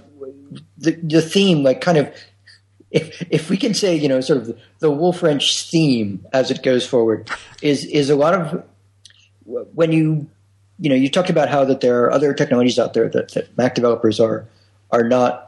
the, 0.78 0.92
the 0.92 1.22
theme, 1.22 1.62
like 1.62 1.80
kind 1.80 1.98
of 1.98 2.14
if 2.90 3.26
if 3.30 3.50
we 3.50 3.56
can 3.56 3.74
say 3.74 3.96
you 3.96 4.08
know 4.08 4.20
sort 4.20 4.40
of 4.40 4.46
the, 4.46 4.58
the 4.78 4.90
Wolf 4.90 5.20
Rentzsch 5.20 5.70
theme 5.70 6.24
as 6.32 6.50
it 6.50 6.62
goes 6.62 6.86
forward 6.86 7.30
is 7.62 7.84
is 7.84 8.10
a 8.10 8.16
lot 8.16 8.34
of 8.34 8.64
when 9.44 9.92
you 9.92 10.28
you 10.78 10.88
know 10.90 10.96
you 10.96 11.10
talked 11.10 11.30
about 11.30 11.48
how 11.48 11.64
that 11.64 11.80
there 11.80 12.04
are 12.04 12.10
other 12.10 12.32
technologies 12.32 12.78
out 12.78 12.94
there 12.94 13.08
that, 13.08 13.32
that 13.32 13.56
Mac 13.56 13.74
developers 13.74 14.20
are 14.20 14.46
are 14.90 15.02
not 15.02 15.45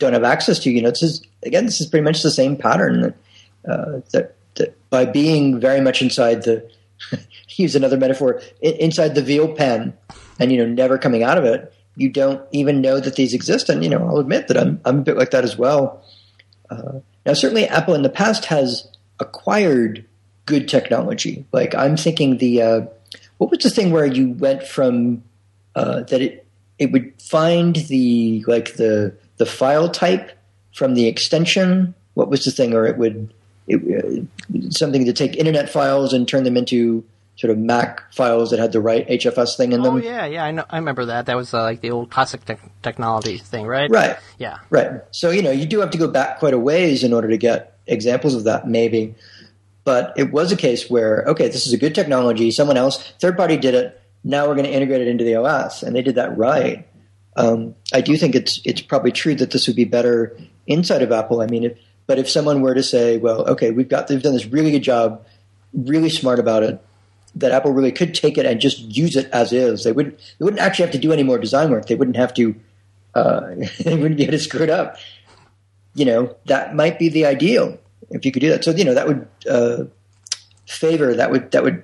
don't 0.00 0.12
have 0.12 0.24
access 0.24 0.58
to. 0.60 0.70
You 0.70 0.82
know, 0.82 0.90
this 0.90 1.02
is 1.02 1.22
again 1.44 1.66
this 1.66 1.80
is 1.80 1.86
pretty 1.86 2.04
much 2.04 2.22
the 2.22 2.30
same 2.30 2.56
pattern 2.56 3.00
that 3.02 3.14
uh, 3.68 4.00
that, 4.12 4.36
that 4.56 4.90
by 4.90 5.04
being 5.04 5.60
very 5.60 5.80
much 5.80 6.02
inside 6.02 6.42
the 6.42 6.68
use 7.50 7.76
another 7.76 7.96
metaphor 7.96 8.42
inside 8.60 9.14
the 9.14 9.22
veal 9.22 9.54
pen 9.54 9.96
and 10.38 10.50
you 10.50 10.58
know 10.58 10.66
never 10.66 10.98
coming 10.98 11.22
out 11.22 11.38
of 11.38 11.44
it 11.44 11.72
you 11.96 12.08
don't 12.08 12.42
even 12.52 12.80
know 12.80 13.00
that 13.00 13.16
these 13.16 13.32
exist 13.32 13.68
and 13.70 13.82
you 13.82 13.88
know 13.88 14.06
i'll 14.06 14.18
admit 14.18 14.48
that 14.48 14.56
i'm, 14.58 14.80
I'm 14.84 14.98
a 14.98 15.02
bit 15.02 15.16
like 15.16 15.30
that 15.30 15.44
as 15.44 15.56
well 15.56 16.04
uh, 16.70 17.00
now, 17.26 17.34
certainly, 17.34 17.66
Apple 17.66 17.94
in 17.94 18.02
the 18.02 18.10
past 18.10 18.46
has 18.46 18.88
acquired 19.18 20.04
good 20.46 20.68
technology. 20.68 21.44
Like 21.52 21.74
I'm 21.74 21.96
thinking 21.96 22.38
the 22.38 22.62
uh, 22.62 22.80
what 23.38 23.50
was 23.50 23.60
the 23.60 23.70
thing 23.70 23.90
where 23.90 24.06
you 24.06 24.32
went 24.32 24.62
from 24.62 25.22
uh, 25.74 26.02
that 26.04 26.20
it 26.22 26.46
it 26.78 26.92
would 26.92 27.20
find 27.20 27.76
the 27.76 28.44
like 28.46 28.74
the 28.74 29.14
the 29.40 29.46
file 29.46 29.88
type 29.88 30.38
from 30.74 30.92
the 30.94 31.08
extension. 31.08 31.94
What 32.12 32.28
was 32.28 32.44
the 32.44 32.50
thing, 32.50 32.74
or 32.74 32.84
it 32.84 32.98
would 32.98 33.32
it, 33.66 33.80
uh, 34.04 34.70
something 34.70 35.06
to 35.06 35.14
take 35.14 35.34
internet 35.34 35.70
files 35.70 36.12
and 36.12 36.28
turn 36.28 36.44
them 36.44 36.58
into 36.58 37.02
sort 37.36 37.50
of 37.50 37.56
Mac 37.56 38.12
files 38.12 38.50
that 38.50 38.58
had 38.58 38.72
the 38.72 38.82
right 38.82 39.08
HFS 39.08 39.56
thing 39.56 39.72
in 39.72 39.82
them. 39.82 39.94
Oh 39.94 39.96
yeah, 39.96 40.26
yeah, 40.26 40.44
I 40.44 40.50
know. 40.50 40.66
I 40.68 40.76
remember 40.76 41.06
that. 41.06 41.24
That 41.24 41.38
was 41.38 41.54
uh, 41.54 41.62
like 41.62 41.80
the 41.80 41.90
old 41.90 42.10
classic 42.10 42.44
te- 42.44 42.56
technology 42.82 43.38
thing, 43.38 43.66
right? 43.66 43.90
Right. 43.90 44.18
Yeah. 44.36 44.58
Right. 44.68 45.00
So 45.10 45.30
you 45.30 45.40
know 45.40 45.50
you 45.50 45.64
do 45.64 45.80
have 45.80 45.90
to 45.92 45.98
go 45.98 46.06
back 46.06 46.38
quite 46.38 46.52
a 46.52 46.58
ways 46.58 47.02
in 47.02 47.14
order 47.14 47.28
to 47.28 47.38
get 47.38 47.78
examples 47.86 48.34
of 48.34 48.44
that, 48.44 48.68
maybe. 48.68 49.14
But 49.84 50.12
it 50.18 50.32
was 50.32 50.52
a 50.52 50.56
case 50.56 50.90
where 50.90 51.24
okay, 51.28 51.48
this 51.48 51.66
is 51.66 51.72
a 51.72 51.78
good 51.78 51.94
technology. 51.94 52.50
Someone 52.50 52.76
else, 52.76 53.12
third 53.18 53.38
party, 53.38 53.56
did 53.56 53.74
it. 53.74 53.98
Now 54.22 54.46
we're 54.46 54.54
going 54.54 54.66
to 54.66 54.72
integrate 54.72 55.00
it 55.00 55.08
into 55.08 55.24
the 55.24 55.36
OS, 55.36 55.82
and 55.82 55.96
they 55.96 56.02
did 56.02 56.16
that 56.16 56.36
right. 56.36 56.86
Um, 57.36 57.74
I 57.92 58.00
do 58.00 58.16
think 58.16 58.34
it's 58.34 58.60
it's 58.64 58.80
probably 58.80 59.12
true 59.12 59.34
that 59.36 59.50
this 59.50 59.66
would 59.66 59.76
be 59.76 59.84
better 59.84 60.36
inside 60.66 61.02
of 61.02 61.12
Apple. 61.12 61.40
I 61.40 61.46
mean, 61.46 61.64
if, 61.64 61.78
but 62.06 62.18
if 62.18 62.28
someone 62.28 62.60
were 62.60 62.74
to 62.74 62.82
say, 62.82 63.18
well, 63.18 63.46
okay, 63.48 63.70
we've 63.70 63.88
got 63.88 64.08
they've 64.08 64.22
done 64.22 64.32
this 64.32 64.46
really 64.46 64.72
good 64.72 64.82
job, 64.82 65.24
really 65.72 66.10
smart 66.10 66.38
about 66.38 66.62
it, 66.62 66.80
that 67.36 67.52
Apple 67.52 67.72
really 67.72 67.92
could 67.92 68.14
take 68.14 68.36
it 68.36 68.46
and 68.46 68.60
just 68.60 68.80
use 68.80 69.16
it 69.16 69.30
as 69.32 69.52
is. 69.52 69.84
They 69.84 69.92
wouldn't 69.92 70.18
they 70.38 70.44
wouldn't 70.44 70.60
actually 70.60 70.86
have 70.86 70.92
to 70.92 70.98
do 70.98 71.12
any 71.12 71.22
more 71.22 71.38
design 71.38 71.70
work. 71.70 71.86
They 71.86 71.94
wouldn't 71.94 72.16
have 72.16 72.34
to 72.34 72.54
uh, 73.14 73.54
they 73.80 73.96
wouldn't 73.96 74.40
screw 74.40 74.62
it 74.62 74.70
up. 74.70 74.96
You 75.94 76.04
know, 76.04 76.36
that 76.46 76.74
might 76.74 76.98
be 76.98 77.08
the 77.08 77.26
ideal 77.26 77.78
if 78.10 78.24
you 78.24 78.32
could 78.32 78.40
do 78.40 78.50
that. 78.50 78.64
So 78.64 78.72
you 78.72 78.84
know 78.84 78.94
that 78.94 79.06
would 79.06 79.28
uh, 79.48 79.84
favor 80.66 81.14
that 81.14 81.30
would 81.30 81.50
that 81.52 81.62
would 81.62 81.82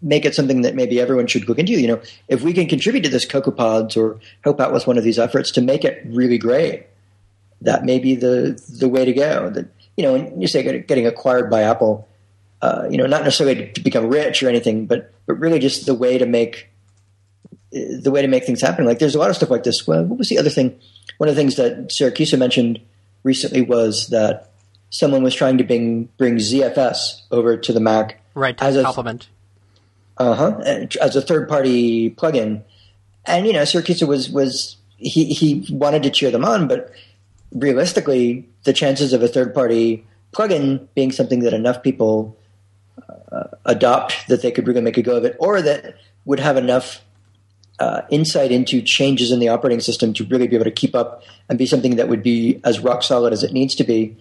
make 0.00 0.24
it 0.24 0.34
something 0.34 0.62
that 0.62 0.74
maybe 0.74 1.00
everyone 1.00 1.26
should 1.26 1.48
look 1.48 1.58
into. 1.58 1.72
You 1.72 1.88
know, 1.88 2.02
if 2.28 2.42
we 2.42 2.52
can 2.52 2.66
contribute 2.66 3.02
to 3.02 3.10
this 3.10 3.26
CocoaPods 3.26 3.96
or 3.96 4.20
help 4.42 4.60
out 4.60 4.72
with 4.72 4.86
one 4.86 4.98
of 4.98 5.04
these 5.04 5.18
efforts 5.18 5.50
to 5.52 5.60
make 5.60 5.84
it 5.84 6.02
really 6.06 6.38
great, 6.38 6.86
that 7.60 7.84
may 7.84 7.98
be 7.98 8.14
the 8.14 8.60
the 8.78 8.88
way 8.88 9.04
to 9.04 9.12
go. 9.12 9.50
That 9.50 9.68
you 9.96 10.04
know, 10.04 10.12
when 10.12 10.40
you 10.40 10.48
say 10.48 10.62
getting 10.82 11.06
acquired 11.06 11.50
by 11.50 11.62
Apple, 11.62 12.08
uh, 12.62 12.86
you 12.90 12.96
know, 12.96 13.06
not 13.06 13.24
necessarily 13.24 13.70
to 13.72 13.80
become 13.80 14.06
rich 14.06 14.42
or 14.42 14.48
anything, 14.48 14.86
but 14.86 15.12
but 15.26 15.38
really 15.38 15.58
just 15.58 15.86
the 15.86 15.94
way 15.94 16.18
to 16.18 16.26
make 16.26 16.68
the 17.70 18.10
way 18.10 18.22
to 18.22 18.28
make 18.28 18.44
things 18.44 18.62
happen. 18.62 18.84
Like 18.84 18.98
there's 18.98 19.14
a 19.14 19.18
lot 19.18 19.30
of 19.30 19.36
stuff 19.36 19.50
like 19.50 19.64
this. 19.64 19.86
Well, 19.86 20.04
what 20.04 20.18
was 20.18 20.28
the 20.28 20.38
other 20.38 20.50
thing? 20.50 20.78
One 21.18 21.28
of 21.28 21.34
the 21.34 21.40
things 21.40 21.56
that 21.56 21.88
Siracusa 21.88 22.38
mentioned 22.38 22.80
recently 23.24 23.62
was 23.62 24.08
that 24.08 24.50
someone 24.90 25.22
was 25.22 25.34
trying 25.34 25.58
to 25.58 25.64
bring 25.64 26.04
bring 26.16 26.36
ZFS 26.36 27.22
over 27.30 27.56
to 27.56 27.72
the 27.72 27.80
Mac 27.80 28.20
right 28.34 28.60
as 28.62 28.76
a 28.76 28.84
complement. 28.84 29.28
Uh 30.18 30.34
huh. 30.34 30.58
As 31.00 31.16
a 31.16 31.22
third 31.22 31.48
party 31.48 32.10
plugin, 32.10 32.62
and 33.24 33.46
you 33.46 33.52
know, 33.52 33.62
Siracusa 33.62 34.06
was 34.06 34.28
was 34.28 34.76
he 34.96 35.26
he 35.26 35.66
wanted 35.70 36.02
to 36.02 36.10
cheer 36.10 36.30
them 36.30 36.44
on, 36.44 36.66
but 36.66 36.90
realistically, 37.52 38.48
the 38.64 38.72
chances 38.72 39.12
of 39.12 39.22
a 39.22 39.28
third 39.28 39.54
party 39.54 40.04
plugin 40.32 40.88
being 40.94 41.12
something 41.12 41.40
that 41.40 41.54
enough 41.54 41.82
people 41.82 42.36
uh, 43.30 43.44
adopt 43.64 44.26
that 44.28 44.42
they 44.42 44.50
could 44.50 44.66
really 44.66 44.80
make 44.80 44.96
a 44.96 45.02
go 45.02 45.16
of 45.16 45.24
it, 45.24 45.36
or 45.38 45.62
that 45.62 45.96
would 46.24 46.40
have 46.40 46.56
enough 46.56 47.00
uh, 47.78 48.02
insight 48.10 48.50
into 48.50 48.82
changes 48.82 49.30
in 49.30 49.38
the 49.38 49.48
operating 49.48 49.80
system 49.80 50.12
to 50.12 50.24
really 50.24 50.48
be 50.48 50.56
able 50.56 50.64
to 50.64 50.70
keep 50.70 50.94
up 50.94 51.22
and 51.48 51.58
be 51.58 51.66
something 51.66 51.96
that 51.96 52.08
would 52.08 52.22
be 52.22 52.60
as 52.64 52.80
rock 52.80 53.02
solid 53.02 53.32
as 53.32 53.44
it 53.44 53.52
needs 53.52 53.74
to 53.76 53.84
be, 53.84 54.16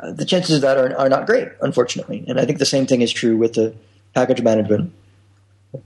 uh, 0.00 0.10
the 0.12 0.24
chances 0.24 0.56
of 0.56 0.62
that 0.62 0.78
are, 0.78 0.96
are 0.98 1.08
not 1.08 1.26
great, 1.26 1.48
unfortunately. 1.60 2.24
And 2.26 2.40
I 2.40 2.46
think 2.46 2.58
the 2.58 2.64
same 2.64 2.86
thing 2.86 3.02
is 3.02 3.12
true 3.12 3.36
with 3.36 3.52
the 3.54 3.74
package 4.14 4.40
management. 4.40 4.92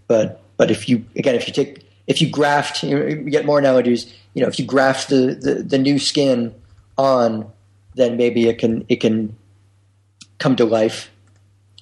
But 0.07 0.43
but 0.57 0.71
if 0.71 0.89
you 0.89 1.05
again 1.17 1.35
if 1.35 1.47
you 1.47 1.55
take 1.55 1.87
if 2.07 2.21
you 2.21 2.31
graft 2.31 2.83
you, 2.83 2.99
know, 2.99 3.07
you 3.07 3.31
get 3.31 3.45
more 3.45 3.59
analogies, 3.59 4.13
you 4.35 4.43
know 4.43 4.49
if 4.49 4.59
you 4.59 4.65
graft 4.65 5.09
the, 5.09 5.35
the, 5.35 5.55
the 5.63 5.79
new 5.79 5.99
skin 5.99 6.55
on, 6.97 7.51
then 7.95 8.17
maybe 8.17 8.49
it 8.49 8.59
can 8.59 8.85
it 8.89 8.97
can 8.97 9.37
come 10.39 10.57
to 10.57 10.65
life, 10.65 11.11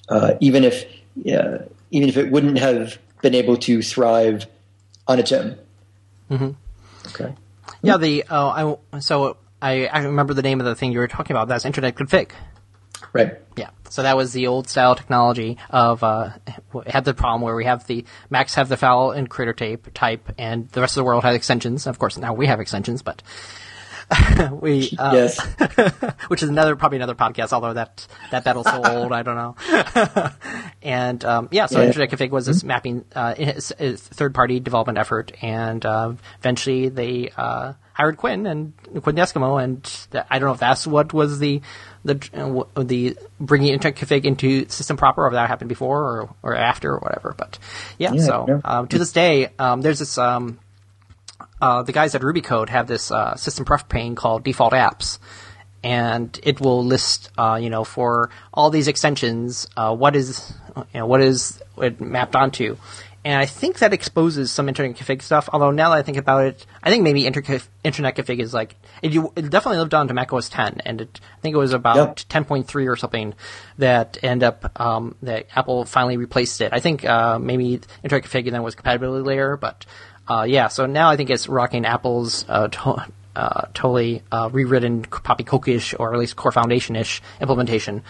uh, 0.09 0.33
even 0.39 0.63
if 0.63 0.85
uh, 1.31 1.59
even 1.91 2.09
if 2.09 2.17
it 2.17 2.31
wouldn't 2.31 2.59
have 2.59 2.97
been 3.21 3.35
able 3.35 3.57
to 3.57 3.81
thrive 3.81 4.45
on 5.07 5.19
its 5.19 5.31
own. 5.31 5.57
Mm-hmm. 6.29 6.51
Okay. 7.07 7.33
Yeah. 7.81 7.97
The 7.97 8.23
uh, 8.29 8.77
I 8.93 8.99
so 8.99 9.37
I, 9.61 9.87
I 9.87 10.03
remember 10.03 10.33
the 10.33 10.41
name 10.41 10.59
of 10.59 10.65
the 10.65 10.75
thing 10.75 10.91
you 10.91 10.99
were 10.99 11.07
talking 11.07 11.35
about. 11.35 11.47
That's 11.47 11.65
Internet 11.65 11.95
Config. 11.95 12.31
Right. 13.13 13.37
Yeah. 13.55 13.69
So 13.89 14.03
that 14.03 14.17
was 14.17 14.33
the 14.33 14.47
old 14.47 14.67
style 14.67 14.95
technology 14.95 15.57
of 15.69 16.03
uh, 16.03 16.31
had 16.87 17.05
the 17.05 17.13
problem 17.13 17.41
where 17.41 17.55
we 17.55 17.65
have 17.65 17.87
the 17.87 18.05
Macs 18.29 18.55
have 18.55 18.67
the 18.67 18.77
file 18.77 19.11
and 19.11 19.29
creator 19.29 19.53
tape 19.53 19.93
type, 19.93 20.33
and 20.37 20.67
the 20.69 20.81
rest 20.81 20.97
of 20.97 21.01
the 21.01 21.05
world 21.05 21.23
had 21.23 21.35
extensions. 21.35 21.87
Of 21.87 21.99
course, 21.99 22.17
now 22.17 22.33
we 22.33 22.47
have 22.47 22.59
extensions, 22.59 23.01
but 23.01 23.21
we 24.51 24.91
uh, 24.99 25.11
yes, 25.13 25.39
which 26.27 26.43
is 26.43 26.49
another 26.49 26.75
probably 26.75 26.97
another 26.97 27.15
podcast. 27.15 27.53
Although 27.53 27.73
that 27.73 28.07
that 28.31 28.43
battle's 28.43 28.67
so 28.67 28.81
old, 28.83 29.11
I 29.11 29.23
don't 29.23 29.35
know. 29.35 29.55
and 30.81 31.23
um, 31.25 31.49
yeah, 31.51 31.65
so 31.65 31.79
yeah. 31.79 31.87
Internet 31.87 32.11
Config 32.11 32.29
was 32.29 32.45
this 32.45 32.59
mm-hmm. 32.59 32.67
mapping 32.67 33.05
uh, 33.15 33.33
third 33.35 34.35
party 34.35 34.59
development 34.59 34.97
effort, 34.97 35.31
and 35.41 35.83
uh, 35.85 36.13
eventually 36.39 36.89
they 36.89 37.31
uh, 37.35 37.73
hired 37.93 38.17
Quinn 38.17 38.45
and 38.45 38.73
Quinn 39.01 39.15
Eskimo, 39.15 39.63
and 39.63 39.83
the, 40.11 40.25
I 40.31 40.37
don't 40.37 40.47
know 40.47 40.53
if 40.53 40.59
that's 40.59 40.85
what 40.85 41.13
was 41.13 41.39
the 41.39 41.61
the 42.05 42.65
the 42.77 43.17
bringing 43.39 43.73
Internet 43.73 43.97
Config 43.97 44.23
into 44.23 44.69
system 44.69 44.95
proper, 44.95 45.23
or 45.23 45.27
if 45.27 45.33
that 45.33 45.49
happened 45.49 45.69
before 45.69 46.03
or 46.03 46.35
or 46.43 46.55
after 46.55 46.93
or 46.93 46.99
whatever. 46.99 47.35
But 47.37 47.59
yeah, 47.97 48.13
yeah 48.13 48.21
so 48.21 48.61
um, 48.63 48.87
to 48.87 48.99
this 48.99 49.11
day, 49.11 49.49
um, 49.59 49.81
there's 49.81 49.99
this 49.99 50.17
um, 50.17 50.59
uh, 51.61 51.83
the 51.83 51.91
guys 51.91 52.15
at 52.15 52.21
Rubicode 52.21 52.69
have 52.69 52.87
this 52.87 53.11
uh, 53.11 53.35
system 53.35 53.65
pref 53.65 53.89
pane 53.89 54.15
called 54.15 54.43
default 54.43 54.73
apps, 54.73 55.17
and 55.83 56.39
it 56.43 56.61
will 56.61 56.85
list, 56.85 57.31
uh, 57.37 57.59
you 57.61 57.69
know, 57.69 57.83
for 57.83 58.29
all 58.53 58.69
these 58.69 58.87
extensions, 58.87 59.67
uh, 59.75 59.93
what 59.95 60.15
is, 60.15 60.53
you 60.75 60.99
know, 60.99 61.07
what 61.07 61.21
is 61.21 61.61
it 61.77 61.99
mapped 61.99 62.35
onto. 62.35 62.77
And 63.25 63.39
I 63.41 63.47
think 63.47 63.79
that 63.79 63.91
exposes 63.91 64.51
some 64.51 64.69
internet 64.69 64.95
config 64.97 65.23
stuff. 65.23 65.49
Although 65.51 65.71
now 65.71 65.89
that 65.89 65.97
I 65.97 66.03
think 66.03 66.17
about 66.17 66.45
it, 66.45 66.63
I 66.83 66.91
think 66.91 67.01
maybe 67.01 67.25
inter- 67.25 67.59
internet 67.83 68.15
config 68.15 68.39
is 68.39 68.53
like 68.53 68.75
it, 69.01 69.15
it, 69.15 69.49
definitely 69.49 69.79
lived 69.79 69.95
on 69.95 70.07
to 70.09 70.13
Mac 70.13 70.31
OS 70.31 70.47
10, 70.47 70.81
and 70.85 71.01
it, 71.01 71.19
I 71.35 71.41
think 71.41 71.55
it 71.55 71.57
was 71.57 71.73
about 71.73 72.23
yep. 72.29 72.45
10.3 72.45 72.87
or 72.87 72.95
something 72.95 73.33
that 73.79 74.19
end 74.21 74.43
up 74.43 74.79
um, 74.79 75.15
that 75.23 75.47
Apple 75.55 75.85
finally 75.85 76.17
replaced 76.17 76.61
it. 76.61 76.71
I 76.71 76.79
think 76.79 77.03
uh, 77.03 77.39
maybe 77.39 77.81
internet 78.03 78.29
config 78.29 78.51
then 78.51 78.61
was 78.61 78.75
compatibility 78.75 79.25
layer, 79.25 79.57
but 79.57 79.87
uh, 80.27 80.45
yeah, 80.47 80.67
so 80.67 80.85
now 80.85 81.09
I 81.09 81.17
think 81.17 81.31
it's 81.31 81.47
rocking 81.47 81.83
Apple's 81.83 82.45
uh, 82.47 82.67
to- 82.67 83.05
uh, 83.35 83.67
totally 83.73 84.21
uh, 84.31 84.49
rewritten 84.51 85.01
Poppy 85.01 85.43
Cookish 85.43 85.95
or 85.97 86.13
at 86.13 86.19
least 86.19 86.35
Core 86.35 86.51
Foundation 86.51 86.95
ish 86.95 87.21
implementation. 87.41 88.03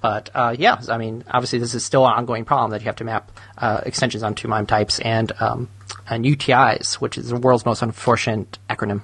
But 0.00 0.30
uh, 0.34 0.54
yeah, 0.58 0.80
I 0.88 0.98
mean, 0.98 1.24
obviously 1.28 1.58
this 1.58 1.74
is 1.74 1.84
still 1.84 2.06
an 2.06 2.12
ongoing 2.12 2.44
problem 2.44 2.70
that 2.70 2.80
you 2.80 2.86
have 2.86 2.96
to 2.96 3.04
map 3.04 3.32
uh, 3.56 3.80
extensions 3.84 4.22
onto 4.22 4.46
MIME 4.46 4.66
types 4.66 5.00
and 5.00 5.32
um, 5.40 5.68
and 6.08 6.24
UTIs, 6.24 6.94
which 6.94 7.18
is 7.18 7.30
the 7.30 7.36
world's 7.36 7.64
most 7.64 7.82
unfortunate 7.82 8.58
acronym. 8.70 9.02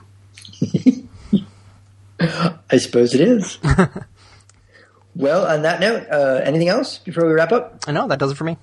I 2.70 2.76
suppose 2.78 3.14
it 3.14 3.20
is. 3.20 3.58
well, 5.16 5.46
on 5.46 5.62
that 5.62 5.80
note, 5.80 6.06
anything 6.44 6.68
else 6.68 6.98
before 6.98 7.26
we 7.26 7.32
wrap 7.32 7.50
up? 7.52 7.88
No, 7.88 8.06
that 8.06 8.18
does 8.18 8.30
it 8.30 8.36
for 8.36 8.44
me. 8.44 8.56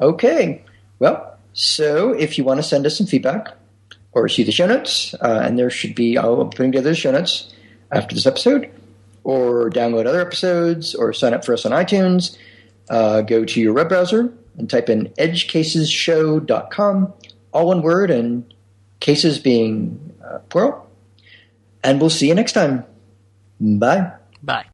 Okay. 0.00 0.64
Well, 0.98 1.38
so 1.54 2.12
if 2.12 2.36
you 2.36 2.44
want 2.44 2.58
to 2.58 2.62
send 2.62 2.84
us 2.84 2.98
some 2.98 3.06
feedback 3.06 3.48
or 4.12 4.28
see 4.28 4.42
the 4.42 4.52
show 4.52 4.66
notes, 4.66 5.14
uh, 5.14 5.40
and 5.42 5.58
there 5.58 5.70
should 5.70 5.94
be, 5.94 6.18
I'll 6.18 6.46
put 6.46 6.64
together 6.64 6.90
the 6.90 6.94
show 6.94 7.12
notes 7.12 7.52
after 7.90 8.14
this 8.14 8.26
episode, 8.26 8.70
or 9.24 9.70
download 9.70 10.06
other 10.06 10.20
episodes, 10.20 10.94
or 10.94 11.12
sign 11.12 11.34
up 11.34 11.44
for 11.44 11.52
us 11.54 11.66
on 11.66 11.72
iTunes, 11.72 12.36
uh, 12.90 13.22
go 13.22 13.44
to 13.44 13.60
your 13.60 13.72
web 13.72 13.88
browser 13.88 14.32
and 14.56 14.70
type 14.70 14.88
in 14.88 15.06
edgecasesshow.com, 15.18 17.12
all 17.52 17.66
one 17.66 17.82
word, 17.82 18.10
and 18.10 18.54
cases 19.00 19.38
being 19.38 20.12
uh, 20.24 20.38
plural. 20.50 20.88
And 21.82 22.00
we'll 22.00 22.10
see 22.10 22.28
you 22.28 22.34
next 22.34 22.52
time. 22.52 22.84
Bye. 23.60 24.12
Bye. 24.42 24.66